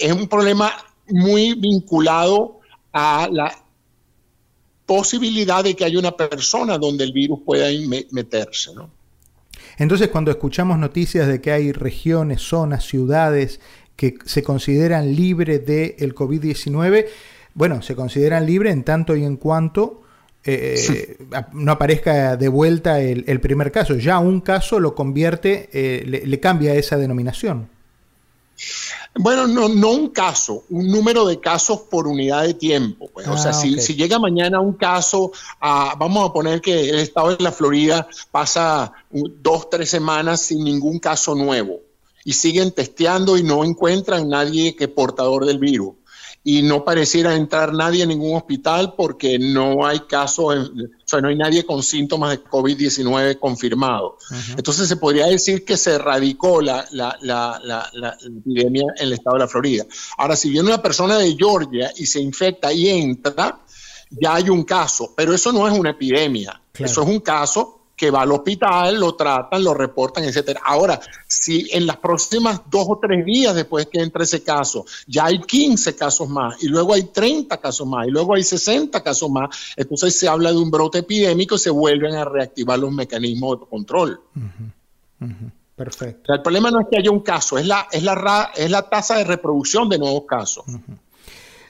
es 0.01 0.13
un 0.13 0.29
problema 0.29 0.71
muy 1.09 1.55
vinculado 1.55 2.61
a 2.93 3.27
la 3.31 3.64
posibilidad 4.87 5.65
de 5.65 5.75
que 5.75 5.85
haya 5.85 5.99
una 5.99 6.17
persona 6.17 6.79
donde 6.79 7.05
el 7.05 7.13
virus 7.13 7.41
pueda 7.45 7.69
meterse. 8.11 8.75
¿no? 8.75 8.91
Entonces, 9.79 10.09
cuando 10.09 10.31
escuchamos 10.31 10.79
noticias 10.79 11.27
de 11.27 11.41
que 11.41 11.53
hay 11.53 11.73
regiones, 11.73 12.43
zonas, 12.43 12.85
ciudades 12.85 13.61
que 13.97 14.15
se 14.25 14.43
consideran 14.43 15.15
libres 15.15 15.65
del 15.65 16.15
COVID-19, 16.15 17.07
bueno, 17.55 17.83
se 17.83 17.95
consideran 17.95 18.47
libres 18.47 18.73
en 18.73 18.83
tanto 18.85 19.17
y 19.17 19.25
en 19.25 19.37
cuanto 19.37 20.03
eh, 20.45 21.17
no 21.53 21.73
aparezca 21.73 22.37
de 22.37 22.49
vuelta 22.49 23.01
el, 23.01 23.41
primer 23.41 23.73
caso. 23.73 23.97
Ya 23.97 24.19
un 24.19 24.41
caso 24.41 24.81
lo 24.81 24.95
convierte, 24.95 25.71
eh, 25.73 26.23
le 26.25 26.41
cambia 26.41 26.75
esa 26.75 26.97
denominación. 26.97 27.69
Bueno, 29.17 29.47
no, 29.47 29.69
no 29.69 29.91
un 29.91 30.09
caso, 30.09 30.65
un 30.71 30.89
número 30.89 31.27
de 31.27 31.39
casos 31.39 31.83
por 31.91 32.07
unidad 32.07 32.43
de 32.45 32.55
tiempo. 32.55 33.09
Pues. 33.13 33.27
o 33.29 33.37
sea, 33.37 33.51
ah, 33.51 33.55
si, 33.55 33.81
si, 33.81 33.95
llega 33.95 34.19
mañana 34.19 34.61
un 34.61 34.75
caso, 34.75 35.33
vamos 35.61 36.29
a 36.29 36.33
poner 36.33 36.61
que 36.61 36.89
el 36.91 36.99
estado 36.99 37.37
de 37.37 37.43
la 37.43 37.53
Florida 37.53 38.09
pasa 38.31 38.93
dos, 39.11 39.71
tres 39.71 39.91
semanas 39.91 40.41
sin 40.41 40.65
ningún 40.65 40.99
caso 40.99 41.35
nuevo 41.35 41.81
y 42.25 42.33
siguen 42.33 42.73
testeando 42.73 43.37
y 43.37 43.43
no 43.43 43.65
encuentran 43.65 44.29
nadie 44.29 44.75
que 44.75 44.89
portador 44.89 45.45
del 45.45 45.59
virus 45.59 45.95
y 46.47 46.63
no 46.63 46.85
pareciera 46.85 47.35
entrar 47.35 47.73
nadie 47.73 48.03
en 48.03 48.11
ningún 48.11 48.37
hospital 48.37 48.95
porque 48.97 49.39
no 49.39 49.87
hay 49.87 50.01
casos, 50.01 50.71
o 50.71 51.04
sea, 51.15 51.23
no 51.23 51.29
hay 51.29 51.37
nadie 51.37 51.65
con 51.65 51.83
síntomas 51.83 52.31
de 52.31 52.45
COVID-19 52.45 53.39
confirmados. 53.39 54.15
Entonces 54.57 54.89
se 54.89 54.97
podría 54.97 55.27
decir 55.27 55.65
que 55.65 55.77
se 55.77 55.95
erradicó 55.95 56.61
la, 56.61 56.87
la, 56.93 57.17
la, 57.21 57.61
la, 57.93 58.17
epidemia 58.25 58.85
en 58.97 59.07
el 59.07 59.13
estado 59.15 59.37
de 59.37 59.41
la 59.41 59.49
Florida. 59.49 59.85
Ahora, 60.19 60.37
si 60.37 60.51
viene 60.51 60.69
una 60.69 60.83
persona 60.83 61.19
de 61.19 61.35
Georgia 61.37 61.91
y 61.97 62.07
se 62.07 62.21
infecta 62.21 62.73
y 62.73 62.89
entra, 62.89 63.61
ya 64.11 64.35
hay 64.35 64.49
un 64.49 64.65
caso, 64.65 65.13
pero 65.17 65.35
eso 65.35 65.53
no 65.53 65.67
es 65.67 65.77
una 65.77 65.91
epidemia, 65.91 66.61
eso 66.75 67.03
es 67.03 67.09
un 67.09 67.21
caso 67.21 67.84
que 67.97 68.11
va 68.11 68.23
al 68.23 68.33
hospital, 68.33 68.99
lo 68.99 69.15
tratan, 69.15 69.63
lo 69.63 69.75
reportan, 69.75 70.25
etcétera. 70.25 70.61
Ahora, 70.65 71.01
si 71.27 71.69
en 71.73 71.87
las 71.87 71.99
próximas 71.99 72.63
dos 72.71 72.87
o 72.89 72.99
tres 73.01 73.25
días 73.25 73.55
después 73.55 73.87
que 73.87 74.01
entre 74.01 74.25
ese 74.25 74.43
caso, 74.43 74.85
ya 75.07 75.27
hay 75.27 75.41
15 75.41 75.95
casos 75.95 76.29
más, 76.29 76.63
y 76.63 76.69
luego 76.69 76.95
hay 76.95 77.05
30 77.05 77.57
casos 77.59 77.87
más, 77.87 78.07
y 78.07 78.11
luego 78.11 78.35
hay 78.35 78.43
60 78.43 79.03
casos 79.03 79.31
más, 79.31 79.75
entonces 79.77 80.19
se 80.19 80.29
habla 80.29 80.51
de 80.51 80.59
un 80.59 80.71
brote 80.71 80.99
epidémico 80.99 81.55
y 81.55 81.59
se 81.59 81.71
vuelven 81.71 82.15
a 82.15 82.25
reactivar 82.25 82.79
los 82.79 82.93
mecanismos 82.93 83.61
de 83.61 83.67
control. 83.67 84.21
Perfecto. 85.77 86.33
el 86.33 86.43
problema 86.43 86.71
no 86.71 86.81
es 86.81 86.87
que 86.89 86.99
haya 86.99 87.11
un 87.11 87.21
caso, 87.21 87.59
es 87.59 87.67
la, 87.67 87.89
es 87.91 88.03
la, 88.03 88.53
es 88.55 88.71
la 88.71 88.89
tasa 88.89 89.19
de 89.19 89.25
reproducción 89.25 89.89
de 89.89 89.99
nuevos 89.99 90.25
casos. 90.27 90.65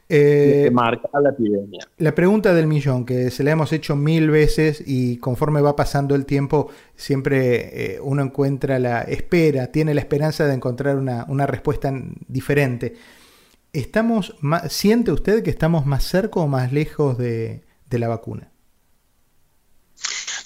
Eh, 0.08 0.70
marca 0.70 1.08
la 1.20 1.30
epidemia. 1.30 1.88
La 1.96 2.14
pregunta 2.14 2.52
del 2.52 2.66
millón, 2.66 3.06
que 3.06 3.30
se 3.30 3.42
la 3.42 3.52
hemos 3.52 3.72
hecho 3.72 3.96
mil 3.96 4.30
veces 4.30 4.82
y 4.86 5.16
conforme 5.16 5.62
va 5.62 5.76
pasando 5.76 6.14
el 6.14 6.26
tiempo, 6.26 6.70
siempre 6.94 7.94
eh, 7.94 8.00
uno 8.00 8.22
encuentra 8.22 8.78
la 8.78 9.02
espera, 9.02 9.68
tiene 9.68 9.94
la 9.94 10.00
esperanza 10.00 10.46
de 10.46 10.54
encontrar 10.54 10.96
una, 10.96 11.46
respuesta 11.46 11.92
diferente. 12.28 12.94
¿Estamos 13.72 14.36
¿Siente 14.68 15.10
usted 15.10 15.42
que 15.42 15.50
estamos 15.50 15.86
más 15.86 16.04
cerca 16.04 16.38
o 16.40 16.46
más 16.46 16.72
lejos 16.72 17.16
de, 17.18 17.64
la 17.90 18.08
vacuna? 18.08 18.50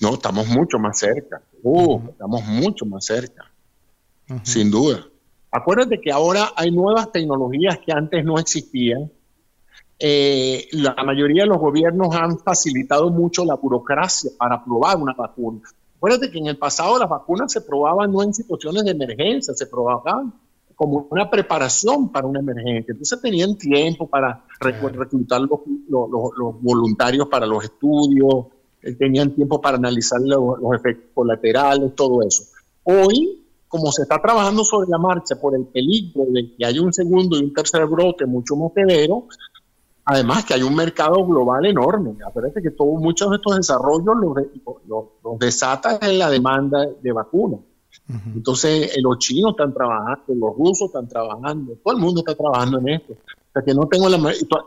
No, 0.01 0.15
estamos 0.15 0.47
mucho 0.49 0.79
más 0.79 0.99
cerca. 0.99 1.41
Uh, 1.63 2.11
estamos 2.11 2.45
mucho 2.45 2.85
más 2.87 3.07
cerca. 3.07 3.51
Sin 4.43 4.71
duda. 4.71 5.07
Acuérdate 5.51 5.99
que 6.01 6.13
ahora 6.13 6.51
hay 6.55 6.71
nuevas 6.71 7.11
tecnologías 7.11 7.79
que 7.79 7.91
antes 7.93 8.23
no 8.23 8.39
existían 8.39 9.11
eh, 9.99 10.69
la 10.73 10.95
mayoría 11.05 11.43
de 11.43 11.49
los 11.49 11.59
gobiernos 11.59 12.15
han 12.15 12.39
facilitado 12.39 13.11
mucho 13.11 13.45
la 13.45 13.55
burocracia 13.55 14.31
para 14.39 14.65
probar 14.65 14.97
una 14.97 15.13
vacuna. 15.13 15.61
Acuérdate 15.97 16.31
que 16.31 16.39
en 16.39 16.47
el 16.47 16.57
pasado 16.57 16.99
las 16.99 17.09
vacunas 17.09 17.51
se 17.51 17.61
probaban 17.61 18.13
no 18.13 18.23
en 18.23 18.33
situaciones 18.33 18.85
de 18.85 18.93
emergencia, 18.93 19.53
se 19.55 19.67
probaban 19.67 20.33
como 20.79 21.09
una 21.11 21.29
preparación 21.29 22.13
para 22.13 22.29
una 22.29 22.39
emergencia. 22.39 22.93
Entonces 22.93 23.21
tenían 23.21 23.59
tiempo 23.59 24.07
para 24.07 24.45
reclutar 24.61 25.41
los, 25.41 25.59
voluntarios 26.61 27.27
para 27.27 27.47
los 27.47 27.65
estudios, 27.65 28.47
eh, 28.81 28.95
tenían 28.95 29.35
tiempo 29.35 29.61
para 29.61 29.77
analizar 29.77 30.21
los, 30.21 30.57
efectos 30.77 31.11
colaterales, 31.13 31.97
todo 31.97 32.23
eso. 32.23 32.45
Hoy, 32.85 33.45
como 33.67 33.91
se 33.91 34.03
está 34.03 34.23
trabajando 34.23 34.63
sobre 34.63 34.89
la 34.89 34.99
marcha 34.99 35.35
por 35.41 35.57
el 35.57 35.65
peligro 35.65 36.27
de 36.29 36.55
que 36.57 36.65
haya 36.65 36.81
un 36.81 36.93
segundo 36.93 37.37
y 37.37 37.43
un 37.43 37.53
tercer 37.53 37.85
brote 37.87 38.25
mucho 38.25 38.55
más 38.55 38.73
severo, 38.73 39.27
Además 40.11 40.43
que 40.47 40.55
hay 40.55 40.63
un 40.63 40.75
mercado 40.75 41.23
global 41.27 41.67
enorme. 41.67 42.15
Acuérdate 42.27 42.63
que 42.63 42.71
todo, 42.71 42.93
muchos 42.93 43.29
de 43.29 43.37
estos 43.37 43.57
desarrollos 43.57 44.17
los, 44.87 45.39
desata 45.39 45.99
en 46.01 46.19
la 46.19 46.31
demanda 46.31 46.87
de 47.03 47.13
vacunas. 47.13 47.61
Entonces, 48.35 48.97
eh, 48.97 49.03
los 49.03 49.19
chinos 49.19 49.51
están 49.51 49.75
trabajando, 49.75 50.35
los 50.35 50.57
rusos 50.57 50.89
están 50.89 51.07
trabajando, 51.09 51.75
todo 51.85 51.95
el 51.95 52.01
mundo 52.01 52.21
está 52.21 52.35
trabajando 52.35 52.79
en 52.79 52.89
esto. 52.89 53.13
O 53.13 53.53
sea, 53.53 53.63
que 53.63 53.75
no 53.75 53.87
tengo 53.87 54.09
la... 54.09 54.19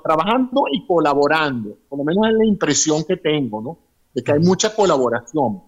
Trabajando 0.04 0.66
y 0.72 0.86
colaborando, 0.86 1.76
por 1.90 1.98
lo 1.98 2.06
menos 2.06 2.28
es 2.28 2.34
la 2.36 2.46
impresión 2.46 3.04
que 3.04 3.18
tengo, 3.18 3.64
¿no? 3.64 3.80
De 4.14 4.24
que 4.24 4.34
hay 4.34 4.40
mucha 4.40 4.76
colaboración. 4.76 5.64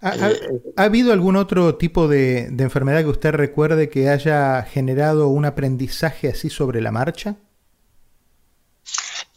¿Ha, 0.00 0.32
habido 0.76 1.12
algún 1.12 1.34
otro 1.34 1.74
tipo 1.74 2.06
de, 2.06 2.46
enfermedad 2.56 3.00
que 3.00 3.08
usted 3.08 3.32
recuerde 3.32 3.88
que 3.88 4.08
haya 4.10 4.62
generado 4.62 5.26
un 5.26 5.44
aprendizaje 5.44 6.28
así 6.28 6.50
sobre 6.50 6.80
la 6.80 6.92
marcha? 6.92 7.34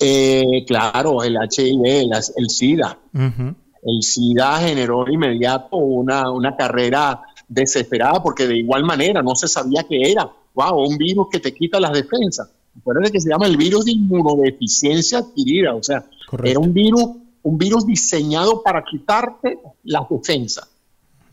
Eh, 0.06 0.66
claro, 0.68 1.24
el 1.24 1.38
HIV, 1.38 2.12
el, 2.36 2.50
SIDA. 2.50 3.00
El 3.13 4.04
SIDA 4.04 4.60
generó 4.60 5.10
inmediato 5.10 5.78
una, 5.78 6.30
una 6.30 6.58
carrera 6.58 7.22
desesperada 7.48 8.22
porque 8.22 8.46
de 8.46 8.58
igual 8.58 8.84
manera 8.84 9.22
no 9.22 9.34
se 9.34 9.48
sabía 9.48 9.86
qué 9.88 10.12
era. 10.12 10.30
Wow, 10.56 10.88
un 10.89 10.98
virus 10.98 11.28
que 11.32 11.39
te 11.39 11.54
quita 11.54 11.80
las 11.80 11.94
defensas. 11.94 12.50
Recuerden 12.76 13.13
que 13.13 13.22
se 13.22 13.30
llama 13.30 13.46
el 13.46 13.56
virus 13.56 13.86
de 13.86 13.92
inmunodeficiencia 13.92 15.20
adquirida, 15.20 15.74
o 15.74 15.84
sea, 15.84 16.04
era 16.44 16.60
un 16.60 16.74
virus, 16.74 17.06
un 17.44 17.58
virus 17.58 17.86
diseñado 17.86 18.62
para 18.62 18.84
quitarte 18.84 19.60
las 19.84 20.10
defensas. 20.10 20.68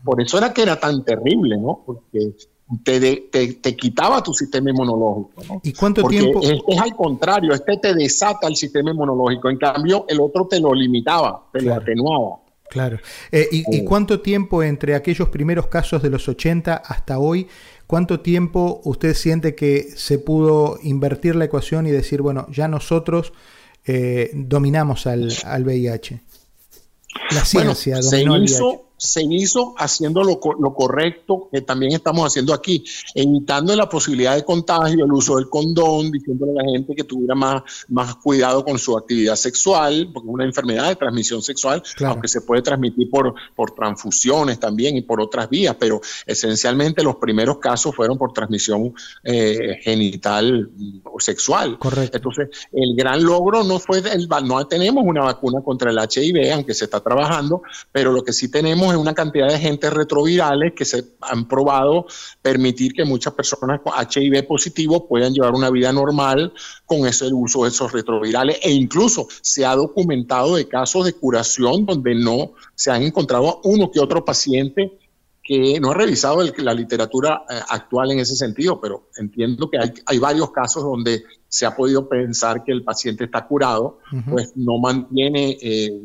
Por 0.03 0.21
eso 0.21 0.37
era 0.37 0.53
que 0.53 0.61
era 0.61 0.79
tan 0.79 1.03
terrible, 1.03 1.57
¿no? 1.57 1.83
Porque 1.85 2.35
te, 2.83 3.29
te, 3.31 3.75
quitaba 3.75 4.21
tu 4.23 4.33
sistema 4.33 4.69
inmunológico. 4.69 5.43
¿no? 5.47 5.61
¿Y 5.63 5.73
cuánto 5.73 6.01
Porque 6.01 6.19
tiempo? 6.19 6.41
Es 6.41 6.79
al 6.79 6.95
contrario, 6.95 7.53
este 7.53 7.77
te 7.77 7.93
desata 7.93 8.47
el 8.47 8.55
sistema 8.55 8.91
inmunológico. 8.91 9.49
En 9.49 9.57
cambio, 9.57 10.05
el 10.07 10.19
otro 10.19 10.47
te 10.47 10.59
lo 10.59 10.73
limitaba, 10.73 11.43
te 11.51 11.61
lo 11.61 11.73
atenuaba. 11.73 12.37
Claro. 12.69 12.99
Eh, 13.31 13.49
y, 13.51 13.77
¿Y 13.77 13.83
cuánto 13.83 14.21
tiempo 14.21 14.63
entre 14.63 14.95
aquellos 14.95 15.27
primeros 15.27 15.67
casos 15.67 16.01
de 16.01 16.09
los 16.09 16.29
80 16.29 16.75
hasta 16.75 17.19
hoy 17.19 17.47
¿Cuánto 17.91 18.21
tiempo 18.21 18.79
usted 18.85 19.13
siente 19.13 19.53
que 19.53 19.89
se 19.97 20.17
pudo 20.17 20.79
invertir 20.81 21.35
la 21.35 21.43
ecuación 21.43 21.87
y 21.87 21.91
decir, 21.91 22.21
bueno, 22.21 22.47
ya 22.49 22.69
nosotros 22.69 23.33
eh, 23.85 24.31
dominamos 24.33 25.07
al, 25.07 25.29
al, 25.43 25.65
VIH? 25.65 26.21
La 27.31 27.43
ciencia 27.43 27.99
dominó 27.99 28.35
al 28.35 28.43
VIH 28.43 28.81
se 29.01 29.23
hizo 29.23 29.73
haciendo 29.77 30.23
lo, 30.23 30.39
correcto 30.39 31.49
que 31.51 31.61
también 31.61 31.93
estamos 31.93 32.27
haciendo 32.27 32.53
aquí, 32.53 32.83
evitando 33.15 33.75
la 33.75 33.89
posibilidad 33.89 34.35
de 34.35 34.45
contagio, 34.45 35.05
el 35.05 35.11
uso 35.11 35.37
del 35.37 35.49
condón, 35.49 36.11
diciéndole 36.11 36.51
a 36.51 36.63
la 36.63 36.71
gente 36.71 36.93
que 36.93 37.03
tuviera 37.03 37.33
más, 37.33 37.63
más 37.89 38.15
cuidado 38.17 38.63
con 38.63 38.77
su 38.77 38.95
actividad 38.95 39.35
sexual, 39.35 40.11
porque 40.13 40.29
es 40.29 40.33
una 40.35 40.45
enfermedad 40.45 40.89
de 40.89 40.95
transmisión 40.95 41.41
sexual, 41.41 41.81
aunque 42.05 42.27
se 42.27 42.41
puede 42.41 42.61
transmitir 42.61 43.09
por, 43.09 43.33
por 43.55 43.71
transfusiones 43.71 44.59
también 44.59 44.95
y 44.95 45.01
por 45.01 45.19
otras 45.19 45.49
vías, 45.49 45.75
pero 45.79 45.99
esencialmente 46.27 47.01
los 47.01 47.15
primeros 47.15 47.57
casos 47.57 47.95
fueron 47.95 48.19
por 48.19 48.33
transmisión 48.33 48.93
eh, 49.23 49.79
genital 49.81 50.69
o 51.05 51.19
sexual. 51.19 51.79
Correcto. 51.79 52.17
Entonces, 52.17 52.49
el 52.71 52.95
gran 52.95 53.23
logro 53.23 53.63
no 53.63 53.79
fue, 53.79 53.97
el, 53.97 54.27
no 54.45 54.67
tenemos 54.67 55.03
una 55.03 55.23
vacuna 55.23 55.61
contra 55.63 55.89
el 55.89 55.97
HIV, 55.97 56.53
aunque 56.53 56.75
se 56.75 56.85
está 56.85 56.99
trabajando, 56.99 57.63
pero 57.91 58.11
lo 58.11 58.23
que 58.23 58.31
sí 58.31 58.51
tenemos 58.51 58.90
en 58.93 58.99
una 58.99 59.13
cantidad 59.13 59.47
de 59.47 59.55
agentes 59.55 59.91
retrovirales 59.91 60.73
que 60.75 60.85
se 60.85 61.15
han 61.21 61.47
probado 61.47 62.05
permitir 62.41 62.93
que 62.93 63.05
muchas 63.05 63.33
personas 63.33 63.81
con 63.81 63.93
HIV 63.93 64.47
positivo 64.47 65.07
puedan 65.07 65.33
llevar 65.33 65.53
una 65.53 65.69
vida 65.69 65.91
normal 65.91 66.53
con 66.85 67.05
ese 67.07 67.31
uso 67.33 67.63
de 67.63 67.69
esos 67.69 67.91
retrovirales. 67.91 68.59
E 68.61 68.71
incluso 68.71 69.27
se 69.41 69.65
ha 69.65 69.75
documentado 69.75 70.55
de 70.55 70.67
casos 70.67 71.05
de 71.05 71.13
curación 71.13 71.85
donde 71.85 72.15
no 72.15 72.53
se 72.75 72.91
han 72.91 73.03
encontrado 73.03 73.61
uno 73.63 73.91
que 73.91 73.99
otro 73.99 74.23
paciente 74.25 74.97
que 75.43 75.79
no 75.79 75.91
ha 75.91 75.95
revisado 75.95 76.43
la 76.57 76.73
literatura 76.73 77.43
eh, 77.49 77.59
actual 77.69 78.11
en 78.11 78.19
ese 78.19 78.35
sentido, 78.35 78.79
pero 78.79 79.09
entiendo 79.17 79.69
que 79.69 79.79
hay, 80.05 80.19
varios 80.19 80.51
casos 80.51 80.83
donde 80.83 81.23
se 81.47 81.65
ha 81.65 81.75
podido 81.75 82.07
pensar 82.07 82.63
que 82.63 82.71
el 82.71 82.83
paciente 82.83 83.25
está 83.25 83.45
curado, 83.47 83.99
pues 84.29 84.53
no 84.55 84.77
mantiene 84.77 85.57
eh, 85.61 85.99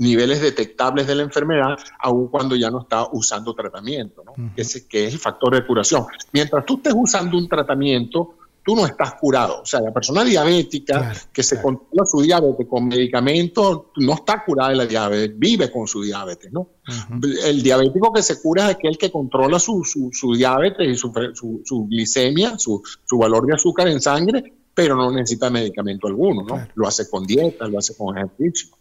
niveles 0.00 0.40
detectables 0.40 1.06
de 1.06 1.14
la 1.14 1.22
enfermedad, 1.22 1.78
aun 1.98 2.28
cuando 2.28 2.56
ya 2.56 2.70
no 2.70 2.80
está 2.80 3.06
usando 3.12 3.54
tratamiento, 3.54 4.24
¿no? 4.24 4.32
que, 4.54 4.62
es, 4.62 4.86
que 4.88 5.06
es 5.06 5.12
el 5.12 5.20
factor 5.20 5.54
de 5.54 5.66
curación. 5.66 6.06
Mientras 6.32 6.64
tú 6.64 6.76
estés 6.76 6.94
usando 6.96 7.36
un 7.36 7.46
tratamiento, 7.46 8.34
tú 8.64 8.74
no 8.74 8.86
estás 8.86 9.14
curado. 9.14 9.60
O 9.62 9.66
sea, 9.66 9.80
la 9.80 9.92
persona 9.92 10.24
diabética 10.24 11.12
que 11.30 11.42
se 11.42 11.60
controla 11.60 12.06
su 12.06 12.22
diabetes 12.22 12.66
con 12.66 12.88
medicamentos 12.88 13.82
no 13.96 14.14
está 14.14 14.42
curada 14.42 14.70
de 14.70 14.76
la 14.76 14.86
diabetes, 14.86 15.38
vive 15.38 15.70
con 15.70 15.86
su 15.86 16.02
diabetes, 16.02 16.50
¿no? 16.50 16.68
El 17.44 17.62
diabético 17.62 18.10
que 18.10 18.22
se 18.22 18.40
cura 18.40 18.70
es 18.70 18.76
aquel 18.76 18.96
que 18.96 19.10
controla 19.10 19.58
su, 19.58 19.84
su, 19.84 20.34
diabetes 20.34 20.88
y 20.88 20.94
su, 20.94 21.12
su 21.62 21.86
glicemia, 21.86 22.58
su, 22.58 22.82
valor 23.18 23.46
de 23.46 23.54
azúcar 23.54 23.88
en 23.88 24.00
sangre, 24.00 24.54
pero 24.74 24.96
no 24.96 25.10
necesita 25.10 25.50
medicamento 25.50 26.06
alguno, 26.06 26.42
¿no? 26.42 26.68
Lo 26.74 26.88
hace 26.88 27.08
con 27.10 27.26
dieta, 27.26 27.68
lo 27.68 27.78
hace 27.78 27.94
con 27.94 28.16
ejercicio. 28.16 28.79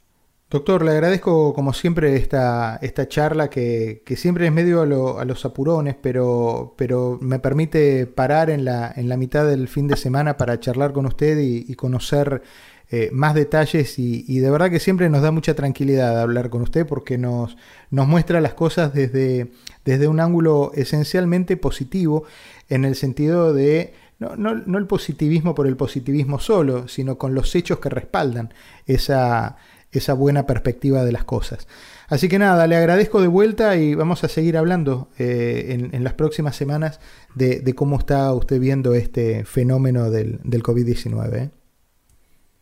Doctor, 0.50 0.84
le 0.84 0.92
agradezco 0.92 1.54
como 1.54 1.74
siempre 1.74 2.16
esta, 2.16 2.80
esta 2.82 3.08
charla 3.08 3.52
que, 3.52 4.02
siempre 4.16 4.48
es 4.48 4.52
medio 4.52 4.82
a, 4.82 5.26
los 5.26 5.46
apurones, 5.46 5.96
pero, 6.02 6.74
pero 6.76 7.20
me 7.22 7.38
permite 7.38 8.08
parar 8.08 8.50
en 8.50 8.66
la, 8.66 8.92
en 8.96 9.10
la 9.10 9.16
mitad 9.16 9.46
del 9.46 9.68
fin 9.68 9.88
de 9.88 9.96
semana 9.96 10.38
para 10.38 10.60
charlar 10.60 10.92
con 10.92 11.06
usted 11.06 11.38
y, 11.40 11.72
conocer 11.76 12.42
eh, 12.90 13.12
más 13.14 13.36
detalles 13.36 14.00
y, 14.00 14.40
de 14.40 14.50
verdad 14.50 14.72
que 14.72 14.80
siempre 14.80 15.08
nos 15.08 15.22
da 15.22 15.30
mucha 15.30 15.54
tranquilidad 15.54 16.20
hablar 16.20 16.50
con 16.50 16.64
usted 16.64 16.88
porque 16.88 17.20
nos, 17.20 17.56
nos 17.92 18.08
muestra 18.08 18.42
las 18.42 18.56
cosas 18.56 18.92
desde, 18.92 19.52
desde 19.86 20.08
un 20.08 20.20
ángulo 20.20 20.72
esencialmente 20.74 21.58
positivo 21.58 22.24
en 22.70 22.86
el 22.86 22.96
sentido 22.96 23.54
de 23.54 23.94
no, 24.18 24.36
no 24.36 24.78
el 24.80 24.88
positivismo 24.88 25.54
por 25.56 25.68
el 25.68 25.78
positivismo 25.78 26.40
solo, 26.40 26.88
sino 26.88 27.18
con 27.20 27.36
los 27.36 27.56
hechos 27.56 27.80
que 27.80 27.88
respaldan 27.88 28.54
esa 28.86 29.56
esa 29.92 30.14
buena 30.14 30.46
perspectiva 30.46 31.04
de 31.04 31.12
las 31.12 31.24
cosas. 31.24 31.68
Así 32.08 32.28
que 32.28 32.40
nada, 32.40 32.66
le 32.66 32.76
agradezco 32.76 33.22
de 33.22 33.28
vuelta 33.28 33.76
y 33.76 33.94
vamos 33.94 34.24
a 34.24 34.30
seguir 34.30 34.58
hablando 34.58 35.10
eh, 35.20 35.90
en, 35.92 36.04
las 36.04 36.14
próximas 36.14 36.56
semanas 36.56 37.00
de, 37.36 37.74
cómo 37.76 37.98
está 37.98 38.34
usted 38.34 38.60
viendo 38.60 38.96
este 38.96 39.46
fenómeno 39.46 40.10
del, 40.10 40.40
COVID-19. 40.44 41.36
¿eh? 41.36 41.50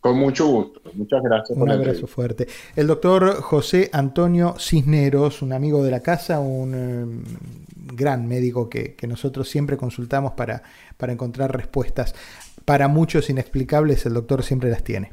Con 0.00 0.18
mucho 0.18 0.46
gusto, 0.46 0.80
muchas 0.94 1.22
gracias. 1.22 1.58
Un 1.58 1.70
abrazo 1.70 2.06
fuerte. 2.06 2.46
El 2.76 2.86
doctor 2.86 3.40
José 3.40 3.88
Antonio 3.92 4.54
Cisneros, 4.58 5.40
un 5.40 5.54
amigo 5.54 5.82
de 5.82 5.90
la 5.90 6.00
casa, 6.00 6.40
un 6.40 6.74
eh, 6.74 7.06
gran 7.94 8.26
médico 8.28 8.68
que, 8.68 8.96
nosotros 9.08 9.48
siempre 9.48 9.78
consultamos 9.78 10.32
para, 10.32 10.62
para 10.98 11.14
encontrar 11.14 11.56
respuestas. 11.56 12.14
Para 12.66 12.86
muchos 12.86 13.30
inexplicables, 13.30 14.04
el 14.04 14.12
doctor 14.12 14.42
siempre 14.42 14.70
las 14.70 14.84
tiene. 14.84 15.12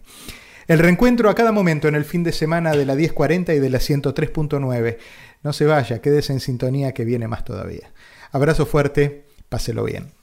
El 0.68 0.80
reencuentro 0.80 1.30
a 1.30 1.36
cada 1.36 1.52
momento 1.52 1.88
en 1.88 1.94
el 1.94 2.06
fin 2.06 2.24
de 2.24 2.32
semana 2.32 2.72
de 2.72 2.86
la 2.86 2.96
1040 2.96 3.54
y 3.54 3.60
de 3.60 3.70
la 3.70 3.78
103.9. 3.78 4.98
No 5.44 5.54
se 5.54 5.66
vaya, 5.66 6.02
quédese 6.02 6.34
en 6.34 6.40
sintonía 6.40 6.92
que 6.94 7.06
viene 7.06 7.28
más 7.28 7.46
todavía. 7.46 7.92
Abrazo 8.32 8.66
fuerte, 8.66 9.26
páselo 9.48 9.84
bien. 9.84 10.15